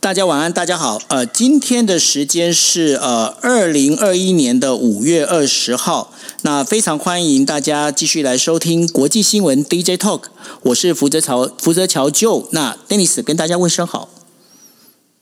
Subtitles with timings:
[0.00, 1.02] 大家晚安，大家好。
[1.08, 6.12] 呃，今天的时间是呃二零二一年的五月二十号。
[6.42, 10.22] 那非常欢迎大家继续来收听国际新闻 DJ Talk。
[10.62, 14.08] 我是福泽桥，福泽桥就那 Dennis 跟大家问声好。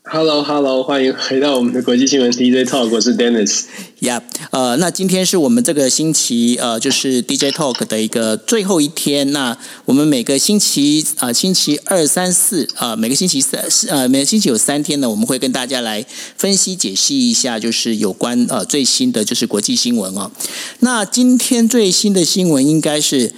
[0.08, 3.64] Hello，Hello，欢迎回到我们的国际新闻 DJ Talk，我是 Dennis。
[3.98, 9.32] Yeah，呃，那今天是我们这个星期呃，就是 DJ Talk 的一个最后一天。
[9.32, 20.30] 那我们每个星期啊，星期二、三、四啊，每个星期三呃，每个星期有三天呢，我们会跟大家来分析解析一下，就是有关呃最新的就是国际新闻哦。
[20.78, 23.32] 那今天最新的新闻应该是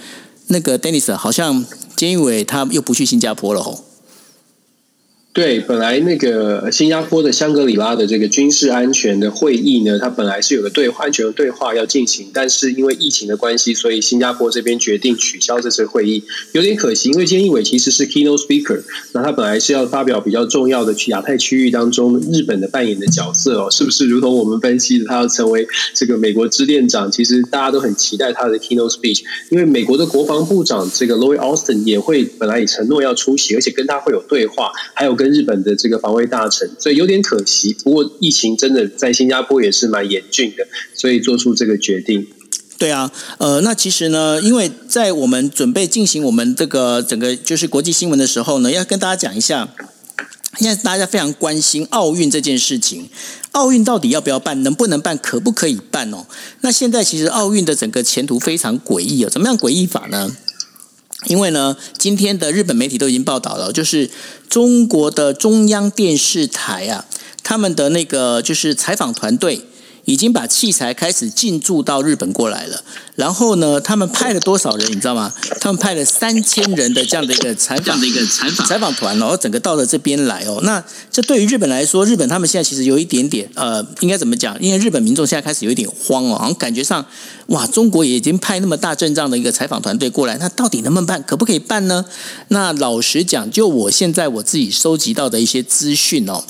[0.49, 3.85] 那个 Dennis，好像监狱委他又不去新加坡了哦。
[5.31, 17.09] 对，本来那个新加坡的香格里拉的这个军事安全的会议呢，它本来是有个对话安全的对话要进行，但是因为疫情的关系，所以新加坡这边决定取消这次会议，有点可惜。
[17.09, 18.81] 因为菅义伟其实是 keynote speaker，
[19.13, 24.07] 那他本来是要发表比较重要的去亚太区域当中日本的扮演的角色哦，是不是？
[24.07, 35.18] 如同我们分析的，他要成为这个美国支店长，其实大家都很期待他的 keynote speech，因为美国的国防部长这个 Lloyd Austin 也会本来也承诺要出席，而且跟他会有对话，还有。
[35.19, 37.75] 跟日本的这个防卫大臣，所以有点可惜。
[37.83, 42.25] 不过疫情真的在新加坡也是蛮严峻的，所以做出这个决定。
[42.77, 49.67] 对啊，呃，那其实呢，因为在我们准备进行我们这个整个就是国际新闻的时候呢，要跟大家讲一下，
[50.57, 53.09] 现在大家非常关心奥运这件事情，
[53.51, 56.25] 奥运到底要不要办，能不能办，可不可以办哦？
[56.61, 60.31] 那现在其实奥运的整个前途非常诡异哦，怎么样诡异法呢？
[61.25, 64.09] 因为呢，今天的日本媒体都已经报道了，就是
[64.49, 67.05] 中国的中央电视台啊，
[67.43, 69.61] 他们的那个就是采访团队。
[70.09, 72.83] 已经把器材开始进驻到日本过来了，
[73.15, 75.31] 然后呢，他们派了多少人，你知道吗？
[75.61, 80.59] 他们派了三千人的这样的一个采访的一个采访采访团，然后整个到了这边来哦。
[80.63, 84.59] 那这对于日本来说，日本他们现在其实有一点点呃，应该怎么讲？
[84.59, 87.05] 因为日本民众现在开始有一点慌哦，好像感觉上
[87.47, 91.21] 哇，中国也已经派那么大阵仗的一个采访团队过来，那到底能不能办？
[91.21, 92.03] 可不可以办呢？
[92.47, 96.43] 那老实讲，就我现在我自己收集到的一些资讯哦。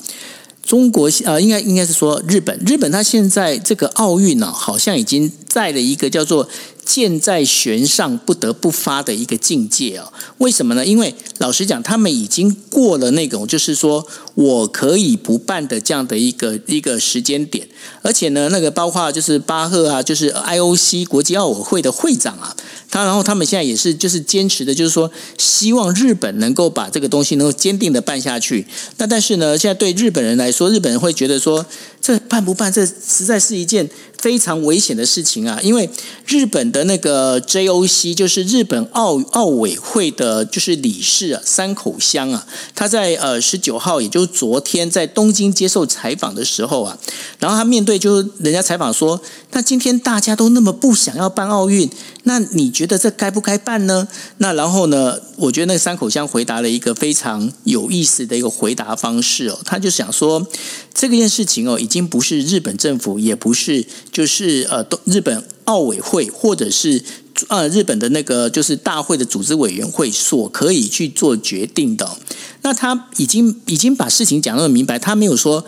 [0.62, 6.48] 中国啊，应该应该是说日本，日本它现在这个奥运呢，好像已经在了一个叫做。
[6.90, 10.12] 箭在弦上，不得不发的一个境界啊！
[10.38, 10.84] 为什么呢？
[10.84, 17.68] 因为老实讲，他们已经过了那种就是说我可以不办的这样的一个一个时间点，
[18.02, 22.56] 而且呢，那个包括就是巴赫啊，就是 IOC 国际奥委会的会长啊，
[22.90, 25.08] 他然后他们现在也是就是坚持的，就是说
[25.38, 28.66] 希望日本能够把这个东西能够坚定的办下去。
[28.96, 31.64] 那但是呢，现在对日本人来说，日本人会觉得说，
[32.00, 33.88] 这办不办，这实在是一件。
[34.20, 35.58] 非常危险的事情啊！
[35.62, 35.88] 因为
[36.26, 46.98] 日本的那个 JOC 就是日本奥奥委会的，就是理事啊，山口香啊，他在呃十九号，也就是昨天在东京接受采访的时候啊，
[47.38, 49.18] 然后他面对就是人家采访说，
[49.52, 51.88] 那今天大家都那么不想要办奥运，
[52.24, 54.06] 那你觉得这该不该办呢？
[54.38, 60.46] 那然后呢，我觉得那个山口香回答了一个非常有意思的一个回答方式哦，他就想说
[60.92, 63.86] 这件事情哦，已经不是日本政府，也不是。
[64.12, 67.02] 就是呃，日本奥委会或者是
[67.48, 72.18] 呃日本的那个就是大会的组织委员会所可以去做决定的。
[72.62, 75.64] 那他已经已经把事情讲那么明白，他没有说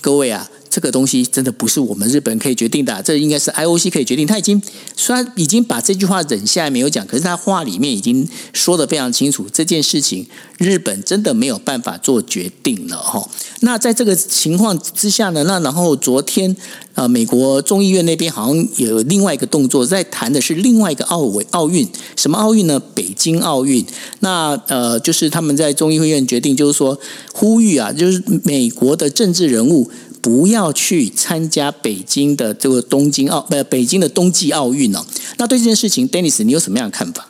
[0.00, 0.50] 各位啊。
[0.74, 4.26] 这个东西真的不是我们日本可以决定的，这应该是 IOC 可以决定。
[4.26, 4.60] 他已经
[4.96, 10.26] 虽然已经把这句话忍下来没有讲，可是他话里面已经说的非常清楚，这件事情
[10.58, 13.24] 日本真的没有办法做决定了哈。
[13.60, 16.56] 那在这个情况之下呢，那然后昨天
[16.94, 22.82] 呃，美国众议院那边好像有另外一个动作，在谈的是另外一个奥委奥运，什么奥运呢？
[22.96, 23.86] 北京奥运。
[24.18, 26.98] 那呃，就是他们在众议院决定，就是说
[27.32, 29.88] 呼吁啊，就是美国的政治人物。
[30.24, 35.04] 不要去参加北京的这个东京奥不北京的冬季奥运哦。
[35.36, 37.28] 那对这件事情，Dennis，你有什么样的看法？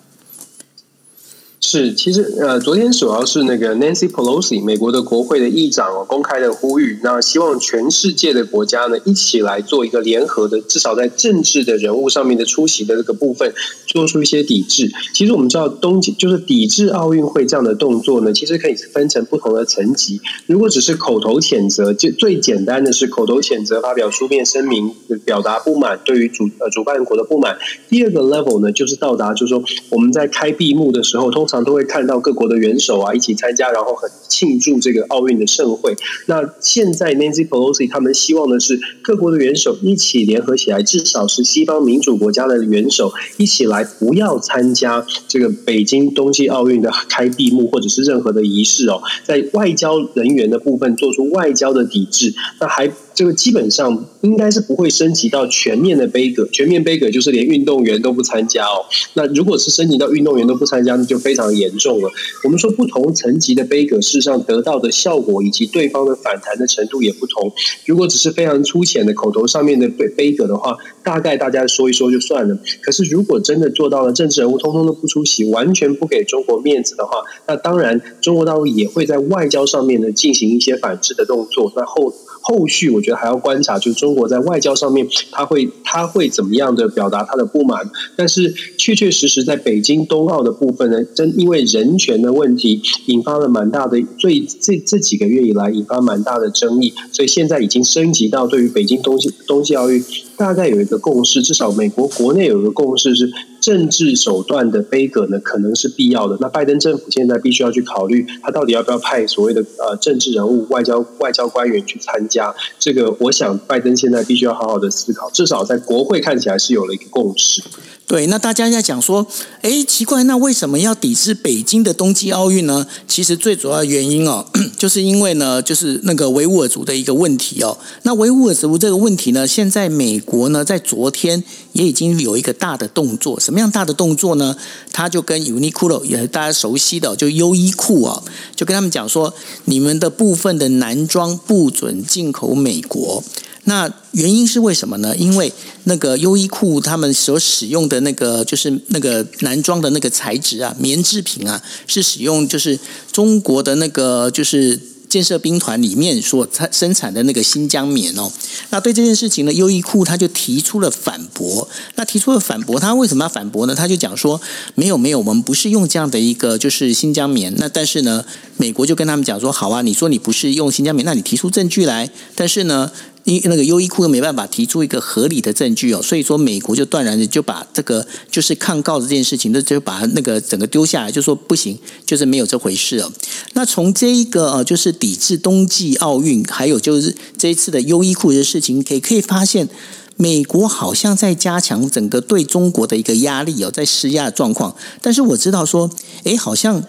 [1.66, 13.54] 是，其实呃，昨天主要是那个 Nancy Pelosi 美国的国会的议长哦，公开的呼吁，那希望全世界的国家呢一起来做一个联合的，至少在政治的人物上面的出席的这个部分，
[13.86, 14.92] 做出一些抵制。
[15.14, 20.20] 其实我们知道，东京就是抵制奥运会这样的动作呢，其实可以分成不同的层级。
[20.46, 24.92] 如果只是口头谴责，就最简单的是口头谴责，发表书面声明，
[25.24, 27.56] 表达不满，对于主呃主办国的不满。
[27.88, 35.96] 第二个 level 呢，就是到达，就是说我们在开闭幕的时候，通常常都会看到各国的元首啊一起参加，然后很庆祝这个奥运的盛会。
[36.26, 52.34] 那现在 Nancy Pelosi 他们希望的是各国的元首一起联合起来，至少是西方民主国家的元首一起来，不要参加这个北京冬季奥运的开闭幕或者是任何的仪式哦，在外交人员的部分做出外交的抵制。
[52.58, 58.84] 那还这个基本上应该是不会升级到全面的杯葛，全面杯葛就是连运动员都不参加哦。
[59.14, 61.54] 那如果是升级到运动员都不参加，那就非常。
[61.54, 62.10] 严重了。
[62.42, 67.52] 我们说不同层级的杯葛，事实上得到的效果以及对方的反弹的程度也不同。
[67.86, 72.58] 如果只是非常粗浅的口头上面的杯杯葛的话，大概大家说一说就算了。
[72.82, 81.72] 可是如果真的做到了政治人物通通都不出席，完全不给中国面子的话，那当然中国大陆也会在外交上面呢进行一些反制的动作。
[81.76, 82.12] 那后。
[82.46, 87.90] 后续我觉得还要观察，就是中国在外交上面，他会他会怎么样的表达他的不满？
[88.16, 100.04] 但是确确实实在北京冬奥的部分呢，真因为人权的问题，引发了蛮大的，最这这几个月以来引发蛮大的争议，所以现在已经升级到对于北京冬季冬季奥运。
[100.36, 103.32] 大概有一个共识，至少美国国内有一个共识是，
[103.64, 106.36] 政治手段的杯葛呢可能是必要的。
[106.38, 112.54] 那拜登政府现在必须要去考虑，他到底要不要派所谓的呃政治人物、外交外交官员去参加？
[112.78, 115.30] 这个，我想拜登现在必须要好好的思考。
[115.30, 117.62] 至少在国会看起来是有了一个共识。
[118.06, 119.26] 对，那大家在讲说，
[119.62, 122.86] 哎，奇怪，那为什么要抵制北京的冬季奥运呢？
[123.08, 124.44] 其实最主要原因哦，
[124.76, 127.78] 就是因为呢，就是那个维吾尔族的一个问题哦。
[128.02, 131.42] 那维吾尔族这个问题呢，现在美国呢，在昨天
[131.72, 133.40] 也已经有一个大的动作。
[133.40, 134.54] 什么样大的动作呢？
[134.92, 138.22] 他就跟 Uniqlo 也是大家熟悉的，就优衣库啊，
[138.54, 139.32] 就跟他们讲说，
[139.64, 143.24] 你们的部分的男装不准进口美国。
[143.66, 145.16] 那原因是为什么呢？
[145.16, 145.52] 因为
[145.84, 152.78] 那个优衣库他们所使用的那个就是那个男装的那个材质啊，棉制品啊，是使用就是
[153.10, 154.78] 中国的那个就是
[155.08, 158.30] 建设兵团里面所产生产的那个新疆棉哦。
[158.68, 161.66] 那对这件事情呢，优衣库他就提出了反驳。
[161.94, 163.74] 那提出了反驳，他为什么要反驳呢？
[163.74, 164.38] 他就讲说，
[164.74, 167.54] 没有没有，我们不是用这样的一个就是新疆棉。
[167.56, 168.24] 那但是呢，
[168.58, 172.10] 美国就跟他们讲说，好啊，你说你不是用新疆棉，那你提出证据来。
[172.34, 172.90] 但是呢。
[173.24, 183.10] 因那个优衣库又没办法提出一个合理的证据哦，所以说美国就断然的就把这个就是抗告这件事情，那就把那个整个丢下来，就说不行，就是没有这回事哦。
[183.54, 189.68] 那从这一个呃，就是抵制冬季奥运，还有就是这一次的优衣库的事情，可以可以发现，
[190.16, 194.76] 美国好像在加强整个对中国的一个压力哦，在施压的状况。
[195.00, 195.90] 但是我知道说，
[196.24, 196.84] 哎，好像。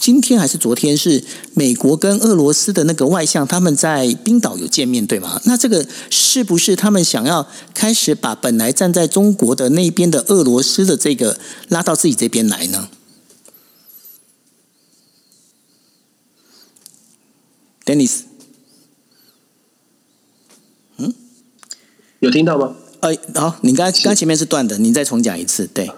[0.00, 5.38] 今天还是昨天是美国跟俄罗斯的那个外相他们在冰岛有见面对吗？
[5.44, 11.38] 那这个是不是他们想要开始把本来站在中国的那边的俄罗斯的这个
[11.68, 12.88] 拉到自己这边来呢
[17.84, 18.20] ？Dennis，
[20.96, 21.12] 嗯，
[22.20, 22.74] 有听到吗？
[23.00, 25.90] 哎，好，你刚刚前面是断的，你再重讲一次，对。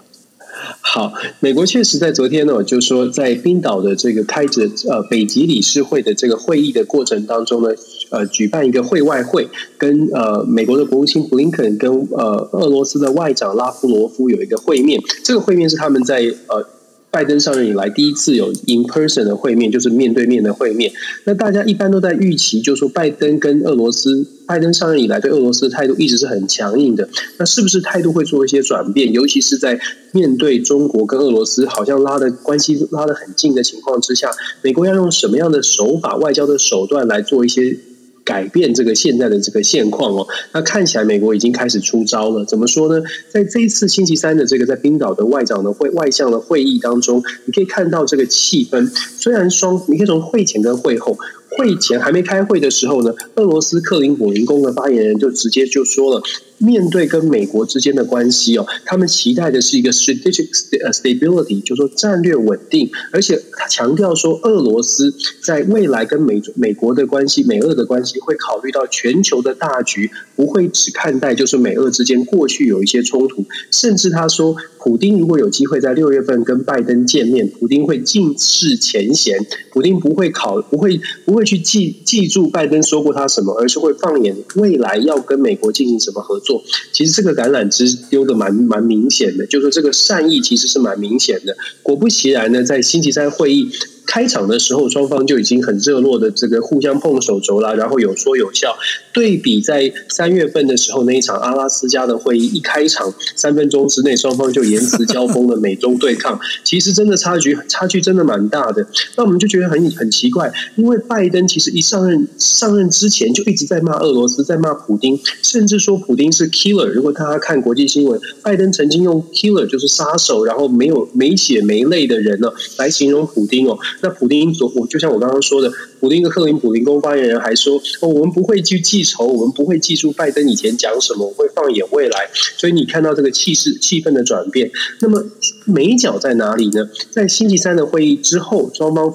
[0.81, 7.69] 好，美国确实在昨天呢，就说在冰岛的这个开着呃北极理事会的这个会议的过程当中呢，
[8.11, 16.65] 呃举办一个会外会，跟呃美国的国务卿布林肯跟呃俄罗斯的外长拉夫罗夫有一个会面，这个会面是他们在呃。
[17.13, 20.91] 拜登上任以来第一次有 in person 的会面，就是面对面的会面。
[21.25, 27.07] 那大家一般都在预期，就是说拜登跟俄罗斯，拜登上任以来对俄罗斯的态度一直是很强硬的。
[27.37, 29.13] 那是不是态度会做一些转变？
[29.13, 29.79] 尤其是在
[30.11, 34.31] 面对中国跟俄罗斯好像拉的关系拉得很近的情况之下，
[34.63, 37.77] 美国要用什么样的手法、外交的手段来做一些？
[38.23, 42.45] 改变这个现在的这个现况哦，那看起来美国已经开始出招了。
[42.45, 43.03] 怎么说呢？
[43.29, 48.89] 在这一次星期三的这个在冰岛的外长的会外相的会议当中，你可以看到这个气氛。
[49.17, 51.17] 虽然双，你可以从会前跟会后。
[51.55, 56.23] 会前还没开会的时候呢，俄罗斯克林姆林宫的发言人就直接就说了，
[56.63, 60.49] 面对跟美国之间的关系哦，他们期待的是一个 strategic
[60.93, 79.37] stability，就说战略稳定，而且他强调说，俄罗斯在未来跟美美国的关系、美俄的关系会考虑到全球的大局，不会只看待就是美俄之间过去有一些冲突，甚至他说，普丁如果有机会在六月份跟拜登见面，普丁会尽释前嫌，
[79.73, 86.52] 普丁不会考不会不会去记记住拜登说过他什么，而是会放眼未来要跟美国进行什么合作。
[86.91, 91.55] 其实这个橄榄枝丢的蛮蛮明显的，就是说这个善意其实是蛮明显的。
[91.81, 93.69] 果不其然呢，在星期三会议。
[94.05, 98.75] 开场的时候，双方就已经很热络的这个互相碰手肘啦，然后有说有笑。
[99.11, 106.39] 对比在三月份的时候那一场阿拉斯加的会议，一开场三分钟之内，双方就言辞交锋的，美中对抗。
[106.63, 108.85] 其实真的差距差距真的蛮大的。
[109.15, 116.87] 那我们就觉得很很奇怪，因为拜登其实一上任上任之前就一直在骂俄罗斯，在骂普丁，甚至说普丁是 killer。
[116.87, 123.77] 如果大家看国际新闻，拜登曾经用 killer 就是杀手，然后没有没血没泪的人呢，来形容普丁哦。
[124.01, 134.71] 那普丁昨我就像我刚刚说的，普丁的克林普林宫发言人还说：“，我们不会去记仇，我们不会记住拜登以前讲什么，我会放眼未来。”所以你看到这个气势、气氛的转变。
[134.99, 135.23] 那么
[135.65, 136.89] 美角在哪里呢？
[137.11, 139.13] 在星期三的会议之后，双方。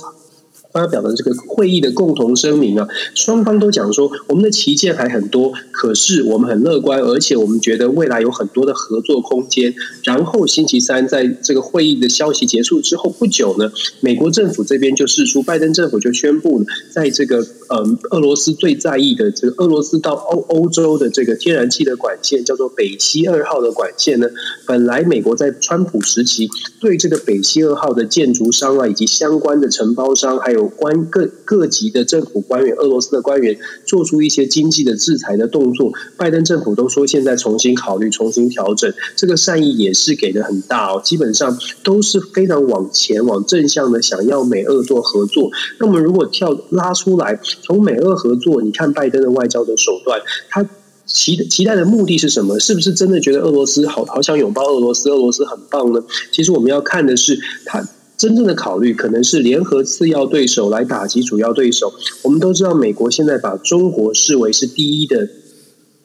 [0.78, 9.74] 发表的这个会议的共同声明啊，双方都讲说，我们的旗舰还很多，可是我们很乐观，而且我们觉得未来有很多的合作空间。
[10.04, 24.28] 然后星期三在这个会议的消息结束之后不久呢，美国政府这边就释出，拜登政府就宣布了，在这个嗯俄罗斯最在意的这个俄罗斯到欧欧洲的这个天然气的管线，叫做北溪二号的管线呢，
[24.64, 26.48] 本来美国在川普时期
[26.80, 45.50] 对这个北溪二号的建筑商啊，以及相关的承包商，还有关各各级的政府官员，俄罗斯的官员做出一些经济的制裁的动作，拜登政府都说现在重新考虑、重新调整，这个善意也是给的很大哦，基本上都是非常往前、往正向的，想要美俄做合作。
[45.78, 50.68] 那么如果跳拉出来，从美俄合作，你看拜登的外交的手段，他
[51.06, 52.58] 期期待的目的是什么？
[52.58, 56.02] 是不是真的觉得俄罗斯好好想拥抱俄罗斯，俄罗斯很棒呢？
[56.32, 57.86] 其实我们要看的是他。
[58.18, 61.94] 真正的考虑可能是联合次要对手来打击主要对手。
[62.22, 65.28] 我们都知道，美国现在把中国视为是第一的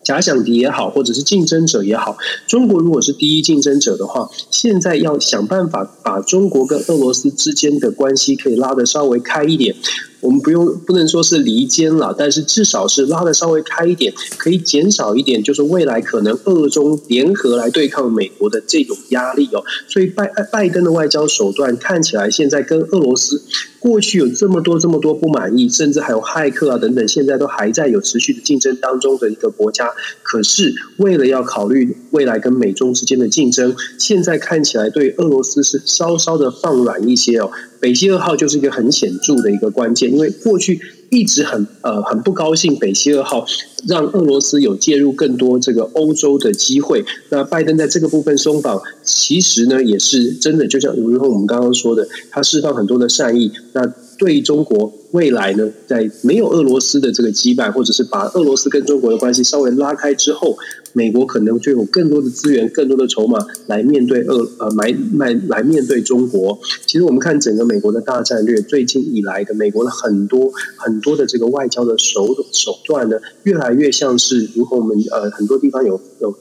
[0.04, 2.18] 假想敌也好，或者是竞争者也好。
[2.46, 9.76] 中国如果是第一竞争者的话，现在要想办法把中国跟俄罗斯之间的关系可以拉得稍微开一点。
[10.24, 19.62] 我们不用不能说是离间了，但是至少是拉的稍微开一点，可以减少一点，就是未来可能俄中联合来对抗美国的这种压力哦。
[19.88, 23.44] 所以拜拜登的外交手段看起来现在跟俄罗斯
[23.80, 29.90] 过去有这么多这么多不满意，甚至还有骇客啊等等，现在都还在有持续的竞争当中的一个国家。
[30.24, 37.52] 可是为了要考虑未来跟美中之间的竞争，现在看起来对俄罗斯是稍稍的放软一些哦。
[37.84, 43.46] 北溪二号就是一个很显著的一个关键，因为过去一直很呃很不高兴北溪二号
[43.90, 47.04] 让俄罗斯有介入更多这个欧洲的机会。
[47.28, 53.52] 那拜登在这个部分松绑，其实呢也是真的，就像如同我们刚刚说的，他释放很多的善意。
[53.74, 53.86] 那
[54.18, 60.58] 对中国未来呢，在没有俄罗斯的这个羁绊，或者是把俄罗斯跟中国的关系稍微拉开之后。
[60.96, 66.60] 美国可能就有更多的资源、更多的筹码来面对俄呃买买来面对中国。
[66.86, 76.38] 其实我们看整个美国的大战略，最近以来的美国的很多很多的这个外交的手手段呢，越来越像是如果我们呃很多地方有有，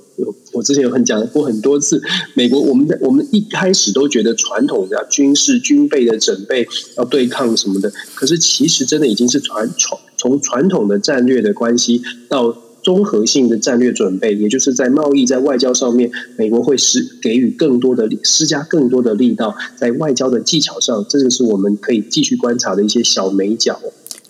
[0.53, 2.03] 我之前有很讲过很多次，
[2.35, 6.67] 美国我们在我们一开始都觉得传统的军事军备的准备
[6.97, 12.57] 要对抗什么的，可是其实真的已经是传传从传统的战略的关系到。
[12.85, 23.81] 综合性的战略准备，也就是在贸易、在外交上面，美国会施给予更多的施加更多的力道，在外交的技巧上，这个是我们可以继续观察的一些小美角。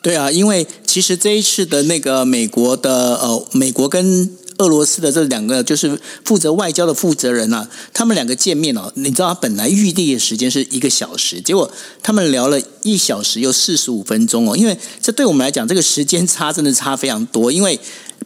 [0.03, 4.29] 对啊，因为其实这一次的那个美国的呃，美国跟。
[4.59, 11.71] 俄罗斯的这两个就是负责外交的负责人啊，他们两个见面哦，你知道他本来预定的时间是一个小时，结果
[12.03, 17.79] 他们聊了一小时又四十五分钟哦，因为这对我们来讲，这个时间差真的差非常多，因为。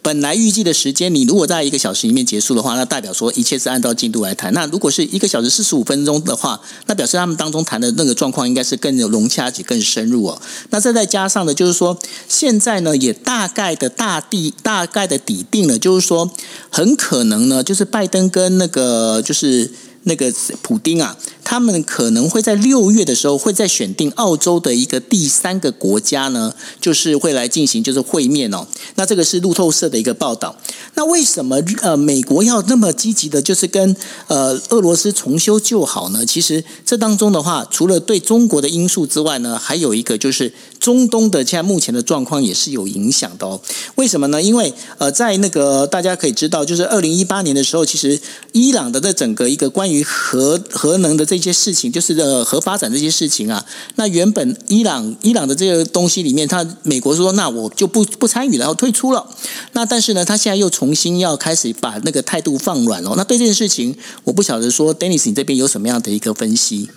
[0.07, 4.55] 本来预计的时间，你如果在一个小时里面结束的话，那代表说一切是按照进度来谈。
[4.55, 10.41] 那如果是一个小时四十五分钟的话，那表示他们当中谈的那个状况应该是更有融洽且更深入哦。
[10.71, 11.99] 那再再加上呢，就是说
[12.29, 16.31] 现在呢也大概的大地大概的底定了，就是说
[16.71, 19.73] 很可能呢，就是拜登跟那个就是。
[20.09, 20.33] 那个
[20.63, 21.17] 普丁啊，
[21.49, 28.67] 他们可能会在六月的时候会再选定澳洲的一个第三个国家呢，就是会来进行就是会面哦。
[28.97, 30.57] 那这个是路透社的一个报道。
[30.95, 33.95] 那为什么呃美国要那么积极的，就是跟
[34.27, 36.27] 呃俄罗斯重修旧好呢？
[36.27, 43.61] 其实这当中的话，除了对中国的因素之外呢，还有一个就是中东的现在目前的状况也是有影响的哦。
[43.95, 44.43] 为什么呢？
[44.43, 53.65] 因为呃在那个大家可以知道，就是二零一八年的时候，其实伊朗的这整个一个关于核核能的这一些事情，就是呃核发展这些事情啊，
[53.97, 59.27] 那原本伊朗伊朗的这个东西里面，他美国说那我就不不参与了，然后退出了。
[59.73, 63.15] 那但是呢，他现在又重新要开始把那个态度放软了。
[63.17, 66.89] 那对这件事情，我不晓得说，Dennis 你这边有什么样的一个分析？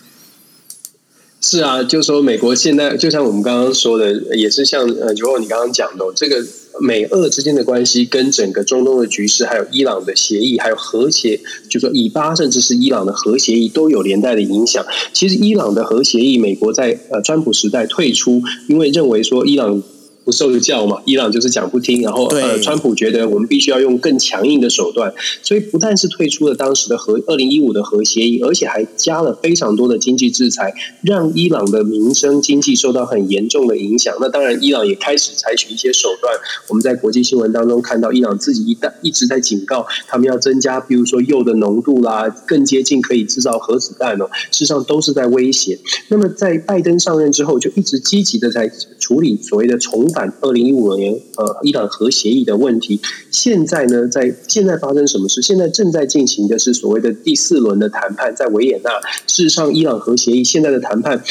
[1.42, 6.46] 是啊，就说美国现在就像我们刚刚说的，也是像呃，如果你刚刚讲的这个。
[6.82, 14.86] 美俄之间的关系跟整个中东的局势，还有伊朗的协议，还有和协，就说以巴甚至是伊朗的核协议都有连带的影响。
[15.14, 19.82] 其实伊朗的核协议，美国在呃川普时代退出，因为认为说伊朗。
[20.30, 21.02] 不受教嘛？
[21.06, 30.72] 伊朗就是讲不听，然后呃，川普觉得我们必须要用更强硬的手段，所以不但是退出了当时的核二零一五的核协议，而且还加了非常多的经济制裁，
[31.02, 34.16] 让伊朗的民生经济受到很严重的影响。
[34.22, 36.32] 那当然，伊朗也开始采取一些手段。
[36.68, 45.80] 我们在国际新闻当中看到，伊朗自己一旦一直在警告他们要增加，比如说铀的浓度啦，更接近可以制造核子弹哦，事实上都是在威胁。
[46.10, 48.72] 那么在拜登上任之后，就一直积极的在
[49.10, 50.32] 处理所谓的重返。
[50.40, 53.02] 二零一五年，呃，伊朗核协议的问题，
[53.32, 55.42] 现在呢，在现在发生什么事？
[55.42, 58.92] 现在正在进行的是所谓的第四轮的谈判，在维也纳。
[59.26, 61.24] 事实上，伊朗核协议现在的谈判，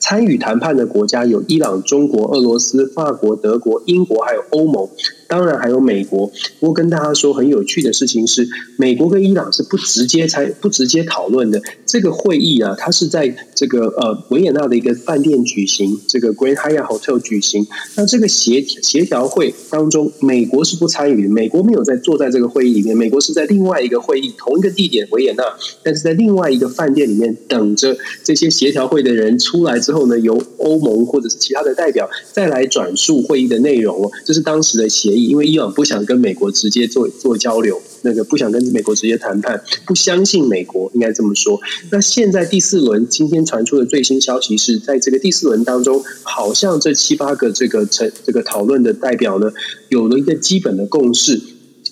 [0.00, 4.88] 参与谈判的国家有伊朗、中国、俄罗斯、法国、德国、英国，还有欧盟。
[5.28, 6.26] 当然还有美国，
[6.58, 11.60] 不过跟大家说很有趣的事情是，美国跟伊朗是不直接参不直接讨论的。
[11.84, 17.66] 这个会议啊，它是在这个呃维也纳的一个饭店举行，这个 Grand Hyatt Hotel 举行。
[17.94, 25.44] 那这个协协调会当中，美国是不参与的，美国没有在坐在这个会议里面，美国是在另外一个会议，同一个地点维也纳，
[25.82, 35.17] 但是在另外一个饭店里面等着这些协调会的人出来之后呢，由欧盟或者是其他的代表再来转述会议的内容哦，这是当时的协。
[35.24, 41.60] 因为伊朗不想跟美国直接做做交流，那个不想跟美国直接谈判，不相信美国，应该这么说。
[41.90, 49.52] 那现在第四轮今天传出的最新消息是在这个第四轮当中，好像这七八个这个成这个讨论的代表呢，
[49.88, 51.40] 有了一个基本的共识。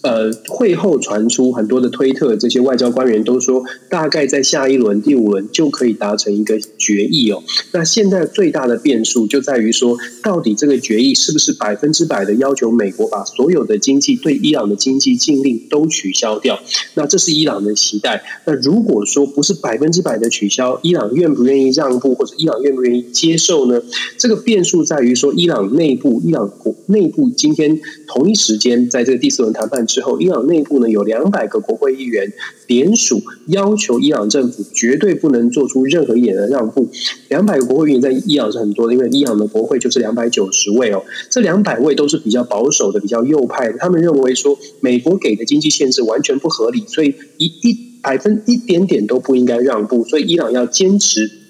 [0.02, 7.42] 呃，会后传出很多的推特，这些外交官员都说，大概在下一轮第五轮就可以达成一个决议哦。
[7.72, 16.60] 那现在最大的变数就在于说，到底这个决议是不是百分之百的要求美国把所有的经济对伊朗的经济禁令都取消掉？
[16.94, 18.22] 那这是伊朗的期待。
[18.44, 23.80] 那如果说不是百分之百的取消，伊朗愿不愿意让步，或者伊朗愿不愿意接受呢？
[24.18, 29.85] 这个变数在于说，伊朗内部，伊朗国内部今天同一时间在这个第四轮谈判。
[29.86, 32.32] 之后，伊朗内部呢有两百个国会议员
[32.66, 36.88] 联署，要求伊朗政府绝对不能做出任何一点的让步。
[37.28, 41.04] 两百个国会议员在伊朗是很多的，因为伊朗的国会就是两百九十位哦。
[41.30, 50.04] 这两百位都是比较保守的、比较右派的，他们认为说美国给的经济限制完全不合理，所以一一百分一点点都不应该让步。
[50.04, 51.45] 所以伊朗要坚持。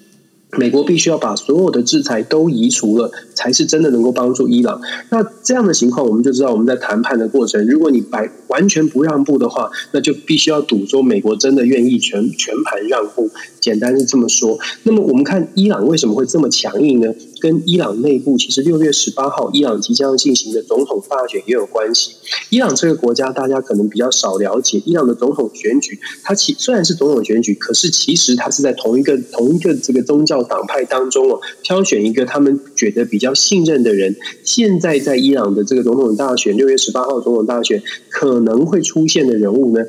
[0.51, 4.79] 美国必须要把所有的制裁都移除了，才是真的能够帮助伊朗。
[5.09, 13.29] 那这样的情况，我们就知道我们在谈判的过程，如果你白完全不让步的话，那就必须要赌说美国真的愿意全全盘让步。
[13.59, 14.57] 简单是这么说。
[14.83, 17.13] 那么我们看伊朗为什么会这么强硬呢？
[17.39, 22.15] 跟伊朗内部其实六月十八号伊朗即将进行的总统大选也有关系。
[22.49, 34.15] 伊朗这个国家大家可能比较少了解，伊朗的总统选举，它其虽然是总统选举，可是其实它是在同一个同一个这个宗教党派当中哦，挑选一个他们觉得比较信任的人。
[34.43, 39.83] 现在在伊朗的这个总统大选，六月十八号总统大选可能会出现的人物呢？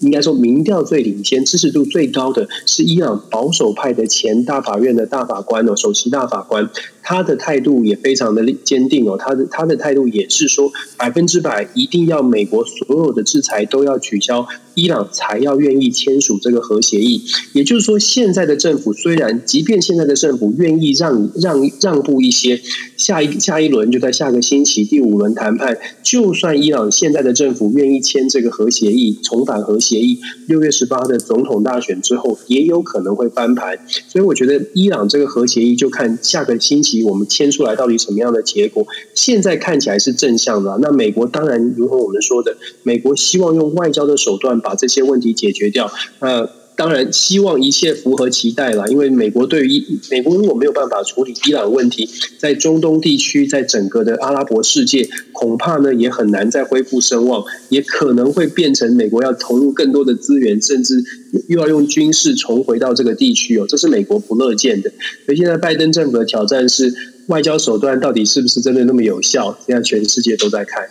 [0.00, 6.68] 应该说，民调最领先、支持度最高的是伊朗保守派的前大法院的大法官哦，首席大法官。
[7.04, 17.22] 他的态度也非常的坚定哦，他的他的态度也是说百分之百一定要美国所有的制裁都要取消，伊朗才要愿意签署这个核协议。
[17.52, 22.60] 也就是说，现在的政府虽然，即便现在的政府愿意让让让步一些，
[22.96, 33.78] 下一下一轮就在下个星期第五轮谈判，就算伊朗现在的政府愿意签这个核协议，重返核协议，六月十八的总统大选之后，也有可能会翻盘。
[34.08, 36.93] 所以我觉得伊朗这个核协议就看下个星期。
[37.02, 38.86] 我们签出来到底什么样的结果？
[39.14, 40.78] 现在看起来是正向的。
[40.80, 45.90] 那美国当然如同我们说的，美国希望用外交的手段把这些问题解决掉。
[46.20, 61.02] 那当然希望一切符合期待了，因为美国对于美国如果没有办法处理伊朗问题，在中东地区，在整个的阿拉伯世界，恐怕呢也很难再恢复声望，也可能会变成美国要投入更多的资源，甚至
[61.48, 64.90] 又要用军事重回到这个地区哦，这是美国不乐见的。
[65.24, 66.92] 所以现在拜登政府的挑战是
[67.28, 69.56] 外交手段到底是不是真的那么有效？
[69.64, 70.88] 现在全世界都在看。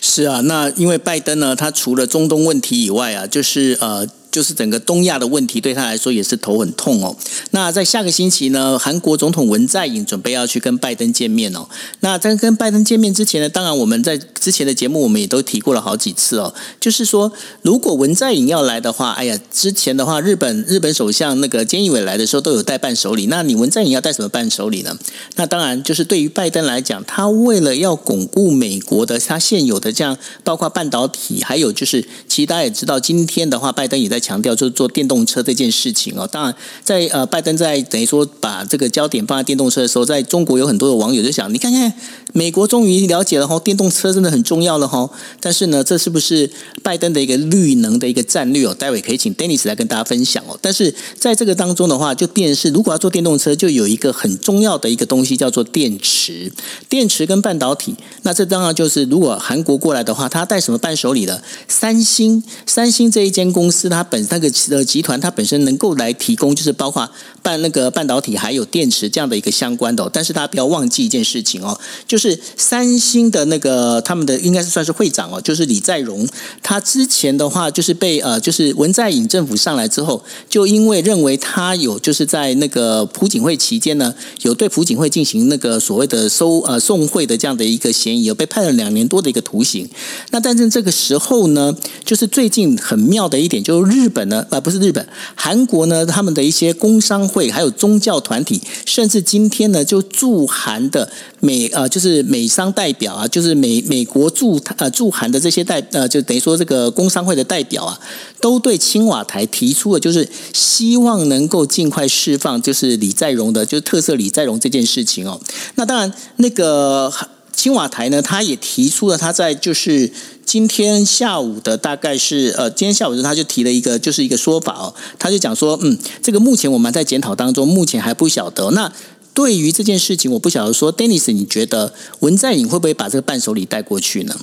[0.00, 4.08] 是啊，那因为拜登呢，他除了中东问题以外啊，就是呃。
[4.36, 7.16] 就是整个东亚的问题对他来说也是头很痛哦。
[7.52, 11.66] 那在下个星期呢，韩国总统文在寅准备要去跟拜登见面哦。
[12.00, 16.52] 那在跟拜登见面之前呢，当然我们在之前的节目我们也都提过了好几次哦。
[16.78, 23.28] 就是说，如果文在寅要来的话，哎呀，之前的话，日本日本首相那个菅义伟来的时候都有带伴手礼。
[23.28, 24.94] 那你文在寅要带什么伴手礼呢？
[25.36, 34.20] 那当然就是对于拜登来讲，他为了要巩固美国的他现有的这样，包括半导体，还有就是，其实大家也知道，今天的话，拜登也在。
[34.26, 41.92] 强调就是做电动车这件事情哦，当然，在呃，拜登在等于说把这个焦点放在电动车的时候，在中国有很多的网友就想，你看看
[42.32, 45.08] 美国终于了解了哈，电动车真的很重要了哈。
[45.38, 46.50] 但是呢，这是不是
[46.82, 48.74] 拜登的一个绿能的一个战略哦？
[48.74, 50.58] 待会可以请 Dennis 来跟大家分享哦。
[50.60, 56.50] 但是在这个当中的话，就电视如果要做电动车，就有一个很重要的一个东西叫做电池，
[56.88, 57.94] 电池跟半导体。
[58.22, 61.40] 那这当然就是如果韩国过来的话，他带什么伴手礼的？
[61.68, 67.08] 三星，三星这一间公司，它本那个呃集团，它本身能够来提供，就是包括
[67.42, 70.08] 半那个半导体还有电池这样的一个相关的。
[70.12, 76.26] 但是大家不要忘记一件事情哦，就是三星的那个他们的应该是算是会长哦，就是李在镕。
[76.62, 89.88] 他之前的话就是被呃，就是文在寅政府上来之后，就因为认为他有就是在那个朴槿惠期间呢，有对朴槿惠进行那个所谓的收呃送贿的这样的一个嫌疑，有被判了两年多的一个徒刑。
[90.30, 94.08] 那但是这个时候呢，就是最近很妙的一点，就是日。
[94.16, 94.46] 本呢？
[94.48, 96.06] 呃，不是日本，韩国呢？
[96.06, 101.06] 他们的一些工商会，还有宗教团体，甚至今天呢，就驻韩的
[101.40, 108.00] 美呃，就是美商代表啊，就是美美国驻呃驻韩的这些代呃，就等于说这个工商会的代表啊，
[108.40, 115.38] 都对青瓦台提出了，就是希望能够尽快释放，就是李在镕的，就是特色李在镕这件事情哦。
[115.74, 117.12] 那当然，那个。
[117.56, 120.12] 青瓦台呢，他也提出了他在就是
[120.44, 128.70] 今天下午的大概是呃，今天下午的他就提了一个就是一个说法哦，他就讲说，嗯，这个目前我们在检讨当中，目前还不晓得。
[128.72, 128.92] 那
[129.32, 134.36] 对于这件事情，我不晓得说，Dennis，你觉得文在寅会不会把这个伴手礼带过去呢？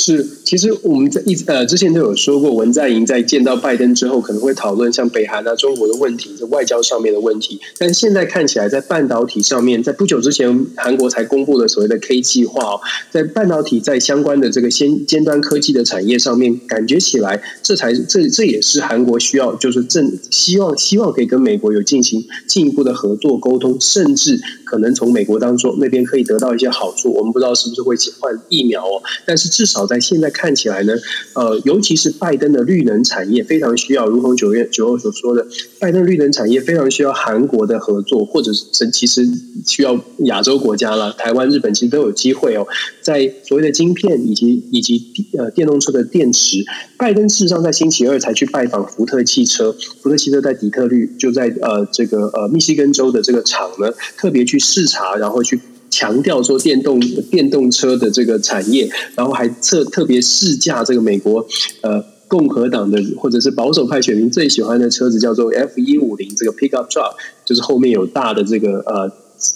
[0.00, 7.60] 是，其实我们在一呃之前都有说过，文在寅在见到拜登之后，可能会讨论像北韩啊、中国的问题，在外交上面的问题。
[7.78, 12.80] 但现在看起来，在半导体上面，在不久之前，韩国才公布了所谓的 K 计划哦，
[13.10, 27.12] 在半导体在相关的这个先尖端科技的产业上面，感觉起来，这才这这也是韩国需要，就是正希望希望可以跟美国有进行进一步的合作沟通，甚至可能从美国当中那边可以得到一些好处。
[27.12, 29.87] 我们不知道是不是会换疫苗哦，但是至少。
[29.88, 30.92] 在现在看起来呢，
[31.34, 35.44] 呃，尤其是拜登的绿能产业非常需要，如同九月九号所说的，
[35.80, 39.26] 拜登绿能产业非常需要韩国的合作，或者是其实
[39.66, 42.66] 需要亚洲国家了，台湾、日本其实都有机会哦。
[43.00, 45.02] 在所谓的晶片以及以及
[45.38, 46.58] 呃电动车的电池，
[46.98, 55.58] 拜登事实上在星期二才去拜访福特汽车，福特汽车在底特律就在呃这个呃密西根州的这个厂呢，特别去视察，然后去。
[55.98, 61.44] 强调说电动电动车的这个产业，然后还特特别试驾这个美国
[61.80, 69.10] 呃共和党的或者是保守派选民最喜欢的车子，叫做 F 一五零这个 pickup truck，就是后面有大的这个呃。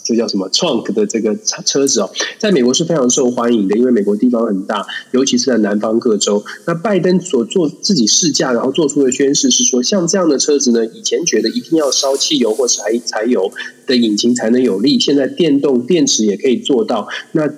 [0.04, 6.44] 这叫什么 trunk 的这个车子哦，在美国是非常受欢迎的，因为美国地方很大，尤其是在南方各州。
[6.66, 13.50] 那拜登所做自己试驾，然后做出的宣誓是说，像这样的车子呢，以前觉得一定要烧汽油或柴柴油
[13.86, 17.08] 的引擎才能有力，现在电动电池也可以做到。
[17.32, 17.48] 那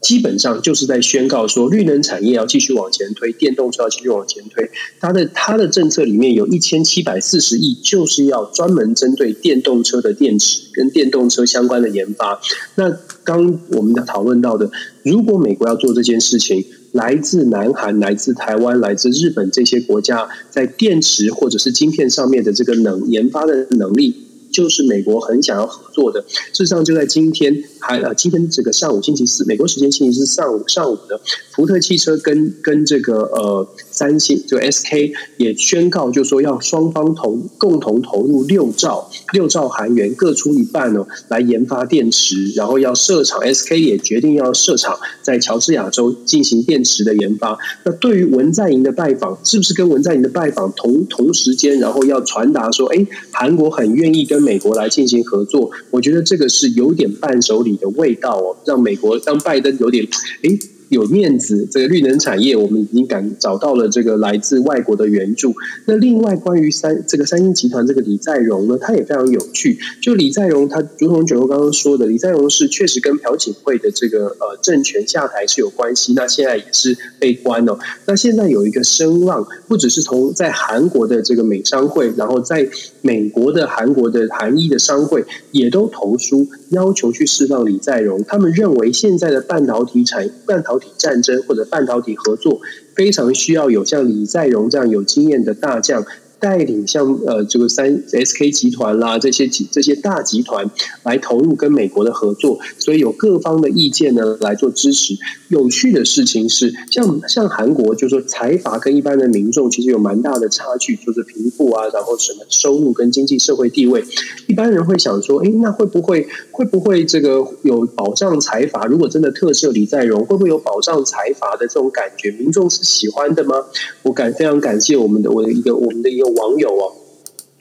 [0.00, 4.70] 基本上就是在宣告说，绿能产业要继续往前推，电动车要继续往前推。
[4.98, 12.40] 它的它的政策里面有一千七百四十亿，就是要专门针对电动车的电池跟电动车相关的研发。
[12.76, 12.90] 那
[13.24, 14.70] 刚我们讨论到的，
[15.02, 24.14] 如果美国要做这件事情，来自南韩、来自台湾、来自日本这些国家，在电池或者是晶片上面的这个能研发的能力。
[24.50, 26.24] 就是美国很想要合作的。
[26.28, 31.20] 事实上，就在今天，还呃，今天这个上午星期四，美国时间星期四上午上午的，
[31.52, 43.40] 福特汽车跟跟这个呃三星就 SK 也宣告，就说要双方投共同投入六兆六兆韩元，各出一半哦，来研发电池，然后要设厂。
[43.40, 47.58] SK 也决定要设厂在乔治亚州进行电池的研发。
[47.84, 55.70] 那对于文在寅的拜访，是不是跟文在寅的拜访同同时间，然后要传达说，哎，韩国很愿意跟美国来进行合作？
[55.90, 60.06] 我觉得这个是有点伴手礼的味道哦，让美国让拜登有点
[60.42, 60.79] 哎。
[60.90, 65.54] 有面子，这个绿能产业我们已经感找到了这个来自外国的援助。
[65.86, 69.78] 那另外关于三这个三星集团这个李在镕呢，他也非常有趣。
[70.02, 76.12] 就李在镕，他如同九欧刚刚说的，李在镕是确实跟朴槿惠的这个呃政权下台是有关系。
[76.16, 77.78] 那现在也是被关了。
[78.06, 82.68] 那现在有一个声浪，不只是从在韩国的这个美商会，然后在
[83.00, 88.24] 美国的韩国的韩裔的商会也都投书要求去释放李在镕。
[88.24, 92.60] 他们认为现在的半导体产半导战争或者半导体合作，
[92.94, 96.04] 非常需要有像李在镕这样有经验的大将。
[96.40, 100.70] 带领像呃这个三 S K 集团啦这些集这些大集团
[101.02, 105.14] 来投入跟美国的合作，所以有各方的意见呢来做支持。
[105.48, 114.02] 有趣的事情是，像像韩国，就是说财阀跟一般的民众其实有蛮大的差距，就是贫富啊，然后什么收入跟经济社会地位，
[114.46, 118.86] 一般人会想说，哎，那会不会会不会这个有保障财阀？
[118.86, 122.30] 如果真的特赦李在镕，会不会有保障财阀的这种感觉？
[122.30, 123.56] 民众是喜欢的吗？
[124.04, 126.29] 我感非常感谢我们的我的一个我们的一个。
[126.34, 126.92] 网友哦，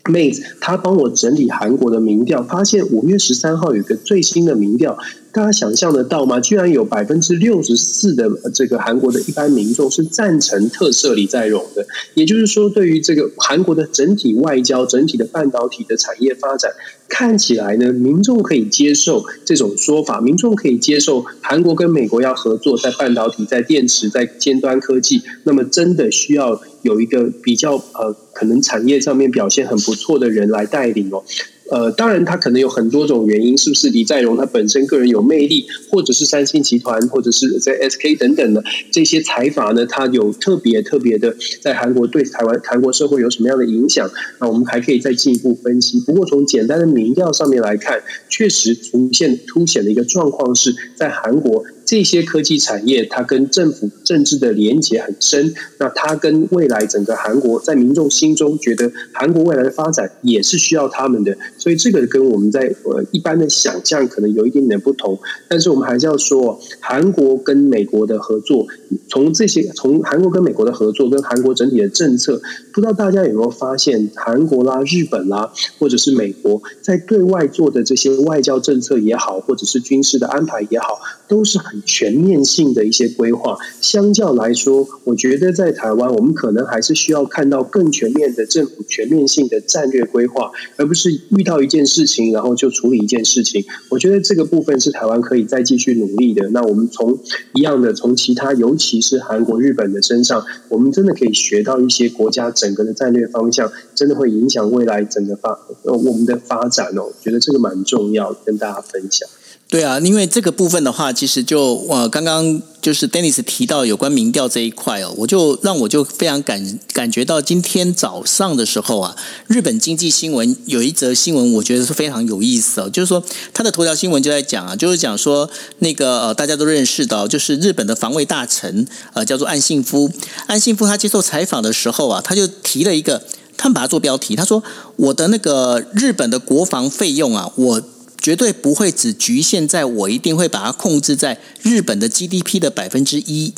[0.09, 4.97] 妹子，他帮我整理韩国的民调，发现五月十三号有一个最新的民调。
[5.31, 6.39] 大家想象得到吗？
[6.39, 16.71] 居然有百分之六十四的这个韩国的一般民众是赞成特赦李在镕的，也就是说，对于这个韩国的整体外交、整体的半导体的产业发展，
[17.09, 31.23] 看起来呢，民众可以接受这种说法，民众可以接受韩国跟美国要合作，在半导体、在电池、在尖端科技，那么真的需要有一个比较呃，可能产业上面表现很不错的人来带领哦。
[31.71, 39.85] 呃，当然，他可能有很多种原因，是不是李在镕他本身个人有魅力，或者是三星集团，或者是在 SK 等等的这些财阀呢？
[39.85, 44.09] 他有特别特别的在韩国对台湾韩国社会有什么样的影响？
[44.39, 45.99] 那我们还可以再进一步分析。
[46.01, 51.63] 不过从简单的民调上面来看，确实出现凸显的一个状况是在韩国。
[51.89, 55.55] 这些科技产业，它跟政府政治的连结很深。
[55.79, 61.35] 那它跟未来整个韩国，在民众心中觉得韩国未来的发展也是需要他们的。
[61.57, 65.17] 所以这个跟我们在呃一般的想象可能有一点点不同。
[65.47, 68.67] 但是我们还是要说，韩国跟美国的合作，
[69.07, 72.39] 从这些从韩国跟美国的合作，跟韩国整体的政策，
[72.71, 81.78] 不知道大家有没有发现，韩国啦、日本啦，或者是美国在对外做的这些外交政策也好，或者是军事的安排也好，都是很。
[81.85, 93.65] 全面性的一些规划，相较来说，我觉得在台湾，我们可能还是需要看到更全面的政府全面性的战略规划，而不是遇到一件事情然后就处理一件事情。
[93.89, 96.49] 我觉得这个部分是台湾可以再继续努力的。
[96.49, 97.19] 那我们从
[97.53, 107.03] 一样的，从其他，尤其是韩国、日本的身上，我们真的可以学到一些国家整个的战略方向，真的会影响未来整个发呃我们的发展哦。
[107.03, 109.27] 我觉得这个蛮重要，跟大家分享。
[109.71, 130.09] 对啊，因为这个部分的话，其实就呃，刚刚就是 Dennis 提到有关民调这一块哦，我就让我就非常感感觉到今天早上的时候啊，日本经济新闻有一则新闻，我觉得是非常有意思哦，就是说他的头条新闻就在讲啊，就是讲说那个呃大家都认识的，就是日本的防卫大臣呃叫做岸信夫，
[130.47, 133.21] 岸信夫他接受采访的时候啊，他就提了一个，
[133.55, 134.63] 他们把它做标题，他说
[134.95, 137.83] 我的那个日本的国防费用啊，我。
[138.21, 143.53] 绝对不会只局限在我一定会把它控制在日本的 GDP 的百分之一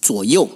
[0.00, 0.48] 左右。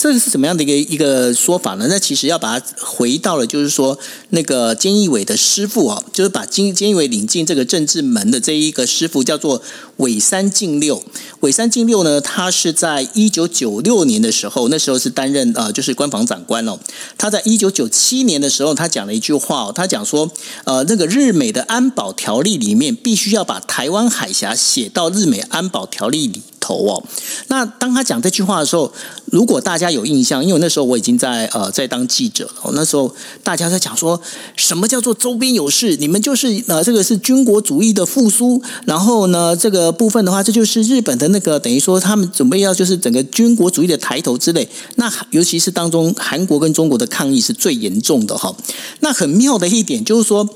[0.00, 1.86] 这个是什么样的一个一个说法呢？
[1.86, 3.98] 那其实要把它回到了，就是说
[4.30, 9.60] 那个菅义伟的师傅啊，就是把菅菅义伟领进这个政治门的这一个师傅叫做
[9.98, 11.04] 尾山进六。
[11.40, 16.78] 尾山进六呢，他是在一九九六年的时候，那时候是担任呃，就是官房长官哦。
[17.18, 20.30] 他在一九九七年的时候，他讲了一句话哦，他讲说，
[20.64, 27.02] 呃，那个日美的安保条例里面，必须要把台湾海峡写到日美安保条例里头哦。
[27.48, 28.92] 那当他讲这句话的时候，
[29.32, 32.70] 如果大家有印象，因为那时候我已经在呃在当记者了。
[32.74, 34.20] 那时候大家在讲说
[34.54, 35.96] 什么叫做周边有事？
[35.96, 38.62] 你们就是呃这个是军国主义的复苏。
[38.86, 44.68] 然后呢，这个部分的话，这就是日本的那个等于说他们准备要就是整个军国主义的抬头之类。
[44.94, 48.54] 那尤其是当中韩国跟中国的抗议是最严重的哈。
[49.00, 50.48] 那很妙的一点就是说。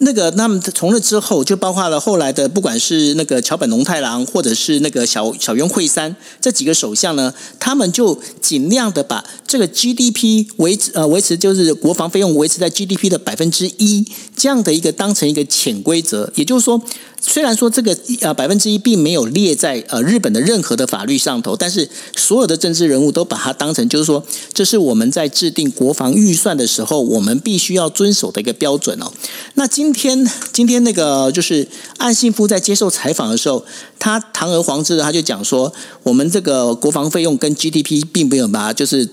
[0.00, 14.06] 那个，那么从那之后，就包括了后来的，不管是那个桥本龙太郎，或者是那个小小渊惠三这几个首相呢，他们就尽量的把这个 GDP 维持呃维持，就是国防费用维持在 GDP 的百分之一
[14.36, 16.80] 这样的一个当成一个潜规则，也就是说。
[17.20, 29.12] 虽然说这个呃百分之一并没有列在呃日本的任何的法律上头，但是所有的政治人物都把它当成就是说，这是我们在制定国防预算的时候，我们必须要遵守的一个标准哦。
[29.54, 33.64] 那今今天今天那个就是岸信夫在接受采访的时候，
[33.98, 35.72] 他堂而皇之的他就讲说，
[36.02, 39.08] 我们这个国防费用跟 GDP 并没有把就是。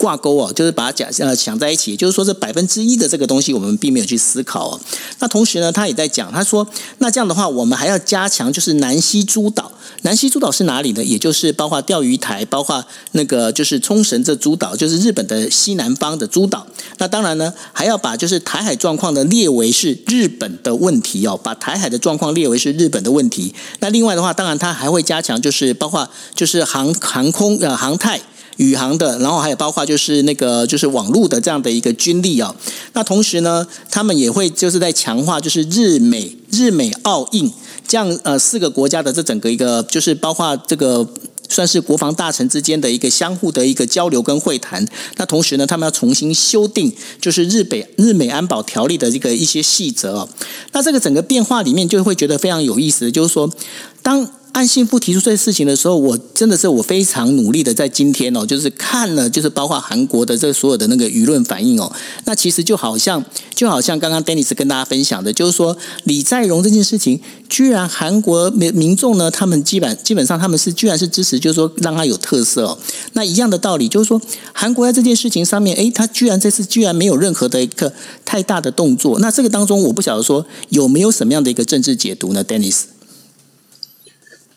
[0.00, 4.80] 挂钩哦，就是把它讲呃想在一起，就是说这百分之一的这个东西，我们并没有去思考哦。
[5.18, 6.66] 那同时呢，他也在讲，他说
[6.98, 9.70] 那这样的话，我们还要加强，就是南西诸岛。
[10.02, 11.04] 南西诸岛是哪里呢？
[11.04, 12.82] 也就是包括钓鱼台，包括
[13.12, 16.66] 那个就是冲绳这诸岛，就是日本的西南方的诸岛。
[16.96, 23.54] 那当然呢，还要把就是台海状况的列为是日本的问题哦，把台海的状况列为是日本的问题。
[23.80, 28.18] 那另外的话，当然他还会加强，就是包括就是航航空呃航太。
[28.60, 32.54] 宇航的，然后还有包括就是那个就是网络的这样的一个军力啊。
[32.92, 37.50] 那同时呢，他们也会就是在强化就是日美日美澳印
[37.88, 41.08] 这样呃四个国家的这整个一个就是包括这个
[41.48, 44.86] 算是国防大臣之间的一个相互的一个交流跟会谈。
[45.16, 50.28] 那同时呢，他们要重新修订就是日北日美安保条例的这个一些细则。
[50.72, 53.50] 那这个整个变化里面就会觉得非常有意思，就是说
[54.02, 54.30] 当。
[54.52, 61.90] 按信夫提出这些事情的时候，我真的是我非常努力的在今天哦，就是看了，就是包括韩国的这所有的那个舆论反应哦。
[62.24, 72.76] 那其实就好像就好像刚刚 Dennis 跟大家分享的，就是说李在镕这件事情，居然韩国民民众呢，他们基本基本上他们是居然是支持，就是说让他有特色哦。
[73.12, 74.20] 那一样的道理，就是说
[74.52, 77.92] 韩国在这件事情上面，诶，他居然这次居然没有任何的一个
[78.24, 79.20] 太大的动作。
[79.20, 82.80] 那这个当中，我不晓得说有没有什么样的一个政治解读呢，Dennis？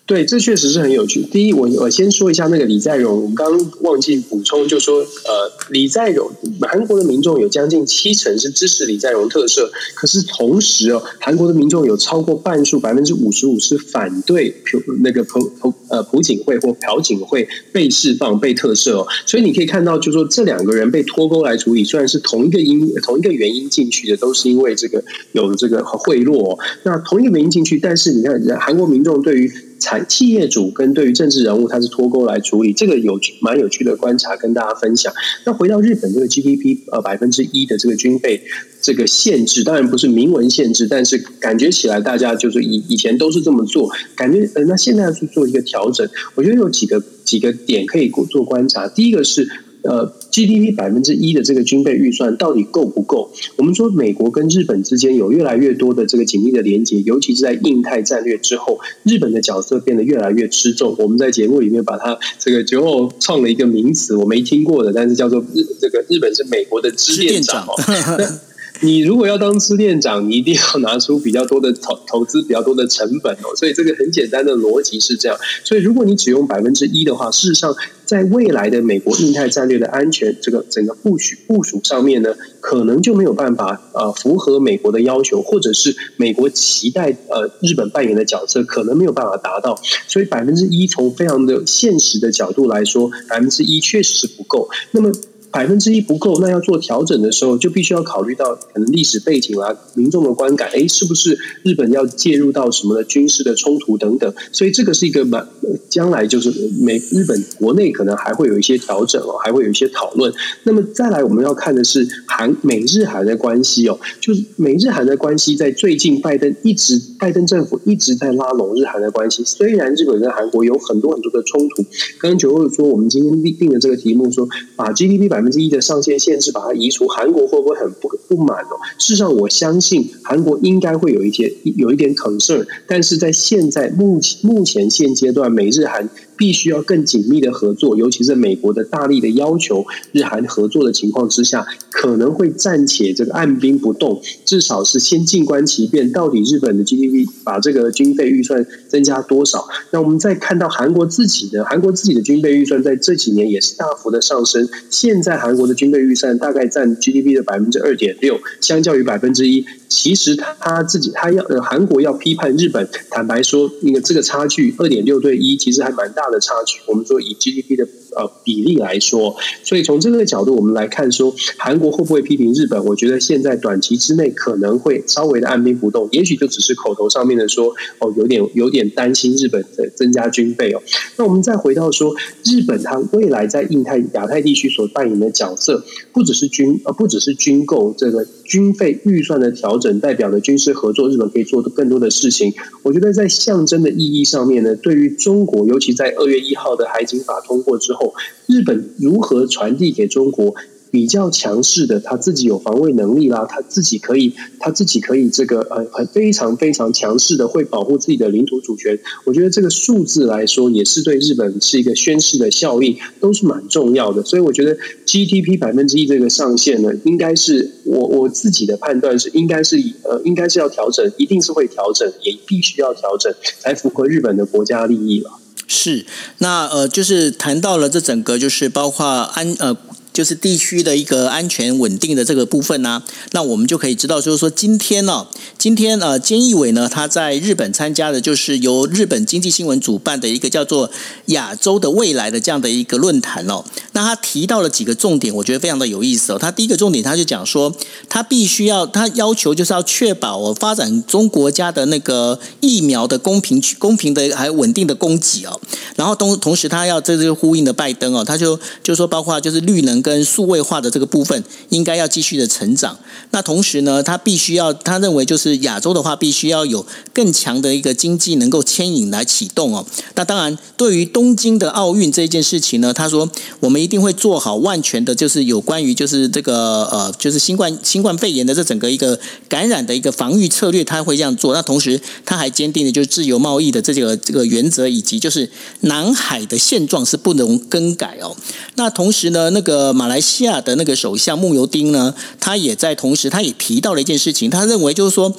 [0.05, 1.21] 对，这确实是很有趣。
[1.23, 19.07] 第一，我我先说一下那个李在镕，我们刚刚忘记补充，就说呃，李在镕，韩国的民众有将近七成是支持李在镕特赦，可是同时哦，韩国的民众有超过半数，百分之五十五是反对朴那个朴朴呃朴槿惠或朴槿惠被释放被特赦。
[19.25, 29.49] 所以你可以看到，就说这两个人被脱钩来处理，虽然是同一个因同一个原因进去的，都是因为这个有这个贿赂，那同一个原因进去，但是你看韩国民众对于
[29.83, 35.13] 产企业主跟对于政治人物，他是脱钩来处理，这个有蛮有趣的观察跟大家分享。
[35.45, 38.41] 那回到日本这个 GDP 呃百分之一的这个军费
[38.81, 48.87] 这个限制，当然不是明文限制，但是感觉起来大家就是以以前都是这么做，感觉呃那现在要去做一个调整，我觉得有几个几个点可以做观察。
[48.87, 49.49] 第一个是。
[49.83, 53.31] 呃，GDP 百分之一的这个军备预算到底够不够？
[53.57, 60.95] 我们说美国跟日本之间有越来越多的这个紧密的连接，尤其是在印太战略之后，日本的角色变得越来越吃重。
[60.99, 67.67] 我们在节目里面把它这个最后创了一个名词，我没听过的，但是叫做日这个日本是美国的支店长。
[68.83, 73.55] 你如果要当支店长，你一定要拿出比较多的投投资，比较多的成本哦。
[73.55, 75.37] 所以这个很简单的逻辑是这样。
[75.63, 89.79] 所以如果你只用百分之一的话，事实上在未来的美国印太战略的安全这个整个部署部署上面呢，可能就没有办法呃符合美国的要求，或者是美国期待呃日本扮演的角色，可能没有办法达到。
[90.09, 94.67] 所以百分之一从非常的现实的角度来说，百分之一确实是不够。
[94.91, 95.09] 那么。
[95.53, 104.33] 百分之一不够，那要做调整的时候，就必须要考虑到可能历史背景啦、民众的观感，哎，是不是日本要介入到什么的军事的冲突等等？
[104.51, 105.47] 所以这个是一个蛮
[105.89, 110.33] 将来就是美日本国内可能还会有一些调整哦，还会有一些讨论。
[110.63, 121.83] 那么再来我们要看的是韩美日韩的关系哦，就是美日韩的关系在最近拜登一直拜登政府一直在拉拢日韩的关系，虽然日本跟韩国有很多很多的冲突。
[122.19, 125.42] 刚刚九二说我们今天定定的这个题目说把 GDP 百。
[125.43, 128.69] 分之一的上限限制，把它移除，韩国会不会很不不满呢？
[128.97, 136.09] 事实上，我相信韩国应该会有一些有一点 concern，但是在现在目前目前现阶段，美日韩。
[136.43, 146.11] 必须要更紧密的合作，尤其是美国的大力的要求，日韩合作的情况之下，可能会暂且这个按兵不动，至少是先静观其变。
[146.11, 149.65] 到底日本的 GDP 把这个军费预算增加多少？
[149.91, 154.67] 那我们再看到韩国自己的韩国自己的军费预算在这几年也是大幅的上升。
[154.89, 159.65] 现在韩国的军费预算大概占 GDP 的百分之二点六，相较于百分之一。
[159.93, 166.79] 其实他自己他要呃韩国要批判日本，坦白说，那个这个差距二点六对一，其实还蛮大的差距。
[166.87, 172.83] 我们说以 GDP 的呃比例来说，所以从这个角度我们来看，说韩国会不会批评日本？
[172.85, 177.67] 我觉得现在短期之内可能会稍微的按兵不动，也许就只是口头上面的说
[177.99, 180.81] 哦，有点有点担心日本的增加军费哦。
[181.17, 192.53] 那我们再回到说，日本它未来在印太亚太地区所扮演的角色，不只是军呃不只是军购这个军费预算的调整，代表的军事合作，日本可以做的更多的事情。
[192.83, 198.13] 我觉得在象征的意义上面呢，对于中国，尤其在二月一号的海警法通过之后，
[198.47, 200.55] 日本如何传递给中国？
[200.93, 208.99] 比较强势的，他自己有防卫能力啦，他自己可以，他自己可以这个呃，很非常非常强势的，会保护自己的领土主权。
[209.25, 214.23] 我觉得这个数字来说，也是对日本是一个宣示的效力，都是蛮重要的。
[214.23, 214.77] 所以我觉得
[215.07, 225.31] GDP 百分之一这个上限呢，应该是我我自己的判断是，应该是呃，应该是要调整，一定是会调整，也必须要调整，才符合日本的国家利益了。
[225.65, 226.05] 是，
[226.37, 229.75] 那呃，就是谈到了这整个，就是包括安呃。
[230.13, 233.01] 就是地区的一个安全稳定的这个部分呢，
[233.31, 235.25] 那我们就可以知道，就是说今天呢，
[235.57, 240.91] 今天呃，菅义伟呢，他在日本参加的就是由日本经济新闻主办的一个叫做
[241.33, 243.65] “亚洲的未来”的这样的一个论坛哦。
[243.93, 246.37] 那他提到了几个重点，我觉得非常的有意思哦。
[246.37, 247.75] 他第一个重点，他就讲说，
[248.07, 255.59] 他必须要，他要求就是要确保我发展中国家的那个疫苗的公平、公平的还稳定的供给哦。
[255.95, 260.02] 然后同同时，他要这个呼应的拜登哦，他就就说，包括就是绿能。
[260.03, 262.99] 跟数位化的这个部分应该要继续的成长。
[263.31, 269.85] 那同时呢，他必须要，他认为就是亚洲的话，必须要有更强的一个经济能够牵引来启动哦。
[270.15, 281.53] 那当然，对于东京的奥运这件事情呢，他说我们一定会做好万全的，就是有关于就是这个呃，就是新冠新冠肺炎的这整个一个感染的一个防御策略，他会这样做。
[281.53, 285.49] 那同时，他还坚定的就是自由贸易的这个这个原则，以及就是
[285.81, 288.35] 南海的现状是不能更改哦。
[288.75, 289.93] 那同时呢，那个。
[289.93, 295.33] 马来西亚的那个首相慕尤丁呢，他也在同时，他也提到了一件事情，他认为就是说。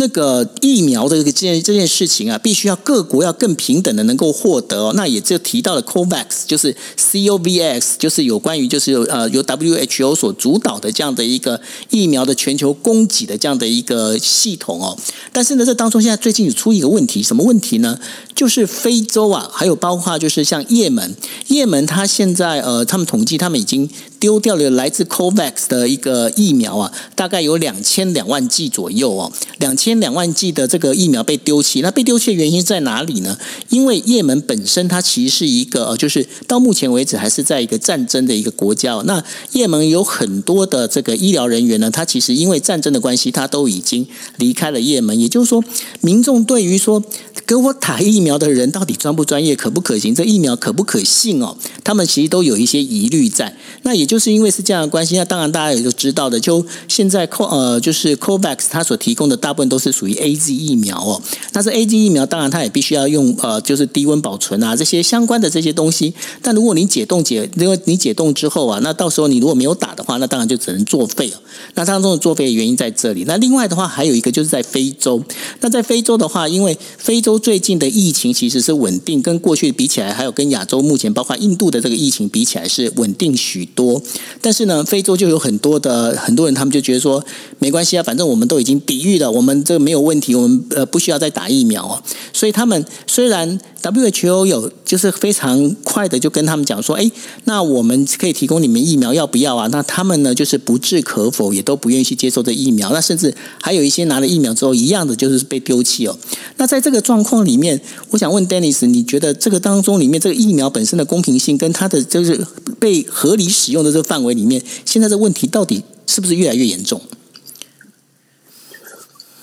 [0.00, 4.92] 那个疫苗的这件这件事情啊，必须要各国要更平等的能够获得。
[4.94, 14.96] 那也就提到了 COVAX，就是 COVX，就是有关于就是呃由 WHO 所主导的这样的一个疫苗的全球供给的这样的一个系统哦。
[15.32, 17.98] 但是呢，这当中现在最近有出一个问题，什么问题呢？
[18.36, 21.16] 就是非洲啊，还有包括就是像也门，
[21.48, 23.90] 也门它现在呃，他们统计他们已经
[24.20, 29.98] 丢掉了来自 COVAX 的一个疫苗啊，大概有两千两万剂左右哦，两千。
[29.98, 33.36] 两万剂的这个疫苗被丢弃，那被丢弃的原因在哪里呢？
[33.68, 38.94] 因为也门本身它其实是一个，就是到目前为止还是在一个战争的一个国家。
[39.06, 44.06] 那也门有很多的这个医疗人员呢，他其实因为战争的关系，他都已经
[44.36, 45.18] 离开了也门。
[45.18, 45.64] 也就是说，
[46.00, 47.02] 民众对于说
[47.44, 53.56] 给我打疫苗的人到底专不专业、可不可行、这疫苗可不可信哦，他们其实都有一些疑虑在。
[53.82, 66.14] 那也就是因为是这样的关系，那当然大家也都知道的，就现在 Co 呃就是 COVAX 它所提供的大部分都是属于 A Z 疫苗哦，但是 A Z 疫苗当然它也必须要用呃，就是低温保存啊这些相关的这些东西。
[66.40, 71.40] 但如果你解冻解，因为你解冻之后啊，那到时候你如果没有打的话，那当然就只能作废了。
[71.74, 73.24] 那当中的作废的原因在这里。
[73.26, 75.22] 那另外的话还有一个就是在非洲。
[75.60, 83.97] 那在非洲的话，因为非洲最近的疫情其实是稳定，跟过去比起来，还有跟亚洲目前包括印度的这个疫情比起来是稳定许多。
[84.40, 87.22] 但是呢，非洲就有很多的很多人，他们就觉得说
[87.58, 89.98] 没关系啊，反正我们都已经抵御了，我们这个没有。
[89.98, 92.00] 问题，我们呃不需要再打疫苗哦，
[92.32, 97.10] 所以他们虽然 WHO 有就是非常快的就跟他们讲说，哎，
[97.44, 99.68] 那我们可以提供你们疫苗，要不要啊？
[99.70, 102.90] 那他们呢就是不置可否，也都不愿意去接受这疫苗。
[102.90, 106.16] 那甚至还有一些拿了疫苗之后，一样的就是被丢弃哦。
[106.56, 107.78] 那在这个状况里面，
[108.10, 112.40] 我想问 Dennis，你觉得这个当中里面这个疫苗本身的公平性，跟它的就是
[112.78, 117.00] 被合理使用的这个范围里面，现在的问题到底是不是越来越严重？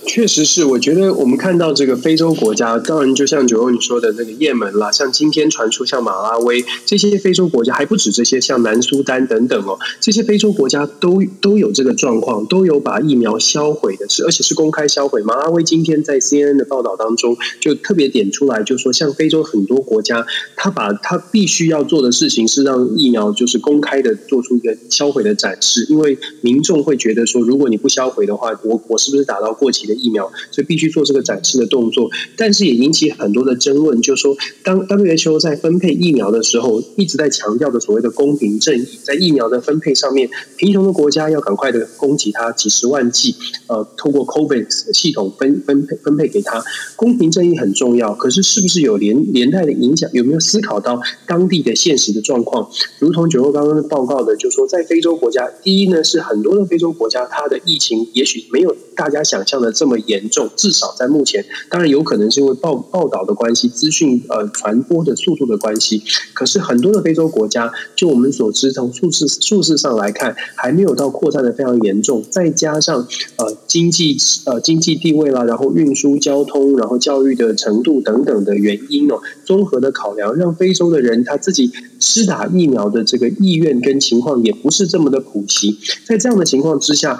[0.07, 15.21] 确实是，我觉得我们看到这个非洲国家，当然就像九欧你说的那个也门啦，像今天传出像马拉维这些非洲国家，还不止这些，像南苏丹等等哦，这些非洲国家都都有这个状况，都有把疫苗销毁的，事而且是公开销毁。
[15.23, 20.25] 马拉维今天在 CNN 的报道当中就特别点出来，就说像非洲很多国家，
[20.55, 29.94] 他把他必须要做的事情是让疫苗就是公开的做出一个销毁的展示，因为民众会觉得说，如果你不销毁的话，我我是不是打到过期的？
[29.95, 32.09] 疫苗，所以必须做这个展示的动作。
[32.37, 43.35] 但是也引起很多的争论，就是说，当 WHO 在分配疫苗的时候，一直在强调的所谓的公平正义，在疫苗的分配上面，贫穷的国家要赶快的供给他几十万剂，
[43.67, 46.63] 呃，透过 COVAX 系统分分配分配给他，
[46.95, 48.13] 公平正义很重要。
[48.13, 50.09] 可是是不是有连连带的影响？
[50.13, 52.69] 有没有思考到当地的现实的状况？
[52.99, 66.03] 如同九欧刚刚的报告的，就是说在非洲国家，第一呢是很多的非洲国家，它的疫情也许没有大家想象的这么严重，至少在目前，当然有可能是因为报报道的关系，资讯呃传播的速度的关系。
[66.33, 72.23] 可是很多的非洲国家，就我们所知，从数字数字上来看，还没有到扩散的非常严重。
[72.29, 73.07] 再加上
[73.37, 85.77] 呃经济呃经济地位啦，然后运输交通，然后教育的程度等等的原因哦，综合的考量，让非洲的人他自己施打疫苗的这个意愿跟情况也不是这么的普及。
[86.05, 87.17] 在这样的情况之下。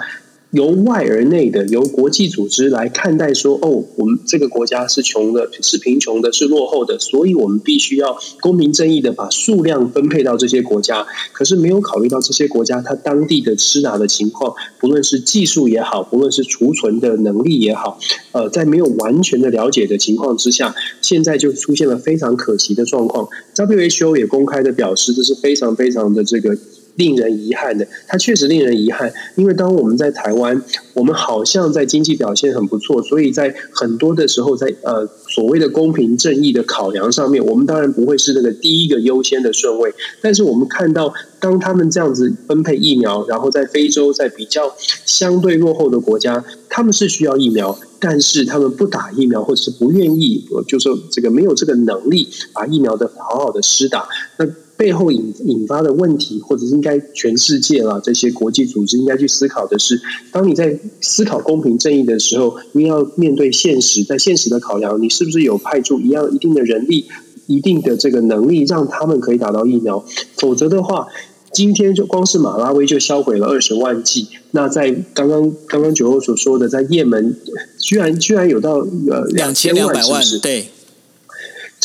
[0.52, 11.06] 由外而内的，由国际组织来看待说，哦，我们这个国家是穷的，是贫穷的，是落后的，所以我们必须要公平正义的把数量分配到这些国家。
[11.32, 17.98] 可是没有考虑到这些国家它当地的吃拿的情况，不论是技术也好，不论是储存的能力也好，
[18.32, 23.28] 呃，在没有完全的了解的情况之下，现在就出现了非常可惜的状况。
[23.54, 26.56] WHO 也公开的表示，这是非常非常的这个。
[26.96, 30.62] 令人遗憾的，它确实令人遗憾，因为当我们在台湾，
[30.94, 39.94] 我们好像在经济表现很不错，所以在很多的时候，在呃所谓的公平正义的考量上面，我们当然不会是那个第一个优先的顺位。
[40.22, 44.74] 但是我们看到，当他们这样子分配疫苗，然后在非洲，在比较
[45.04, 54.46] 相对落后的国家，他们是需要疫苗，但是他们不打疫苗，或者是不愿意，就是这个没有这个能力把疫苗的好好的施打，那。
[54.76, 60.00] 背后引引发的问题，或者是应该全世界啦，这些国际组织应该去思考的是：
[60.30, 67.06] 当你在思考公平正义的时候，你要面对现实，在现实的考量，你是不是有派出一样一定的人力、
[67.46, 70.04] 一定的这个能力，让他们可以打到疫苗？
[70.36, 71.06] 否则的话，
[71.52, 74.28] 今天就光是马拉维就销毁了二十万剂。
[74.50, 77.34] 那在刚刚刚刚九欧所说的，在也门
[77.78, 80.66] 居然居然有到呃两千两百万，对。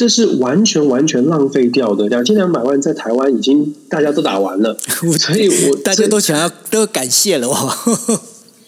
[0.02, 4.76] 这是完全完全浪费掉的，两千两百万在台湾已经大家都打完了，
[5.20, 7.70] 所以我大家都想要都感谢了哦。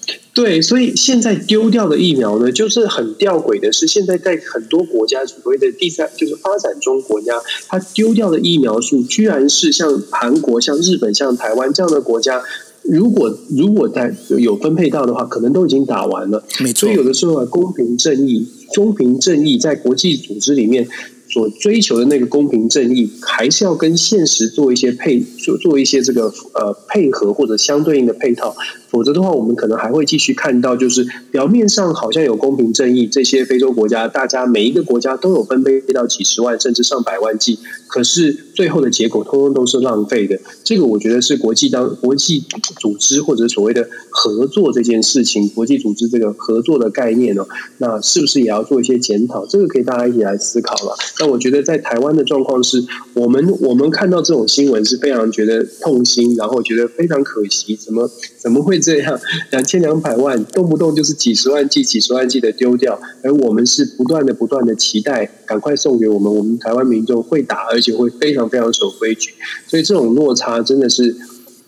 [0.32, 12.44] 对，所以现在丢掉的疫苗呢，就是很吊诡的是，现在在很多国家所谓的第三就是发展中国家，它丢掉的疫苗数，居然是像韩国、像日本、像台湾这样的国家，
[12.84, 16.44] 如果如果在有分配到的话，可能都已经打完了。
[16.60, 20.88] 没错，所以有的时候啊，公平正义，公平正义在国际组织里面。
[21.34, 28.56] 所追求的那个公平正义，还是要跟现实做一些配做做一些这个呃配合或者相对应的配套。
[28.92, 37.58] 否则的话，我们可能还会继续看到，就是表面上好像有公平正义，这些非洲国家，大家每一个国家都有分配到几十万甚至上百万剂，
[37.88, 40.40] 可是最后的结果通通都是浪费的。
[40.64, 42.44] 这个我觉得是国际当国际
[42.80, 47.44] 组织或者所谓的合作这件事情，国际组织这个合作的概念呢，
[47.80, 49.44] 那是不是也要做一些检讨？
[49.48, 50.96] 这个可以大家一起来思考了。
[51.24, 58.78] 那我觉得在台湾的状况是，我们我们看到这种新闻是非常觉得痛心，然后觉得非常可惜，怎么怎么会？
[58.78, 59.18] 这样
[59.52, 69.32] 两千两百万，动不动就是几十万计、几十万计的丢掉，而我们是不断的、不断的期待，赶快送给我们，我们台湾民众会打，而且会非常非常守规矩。
[69.66, 71.16] 所以这种落差真的是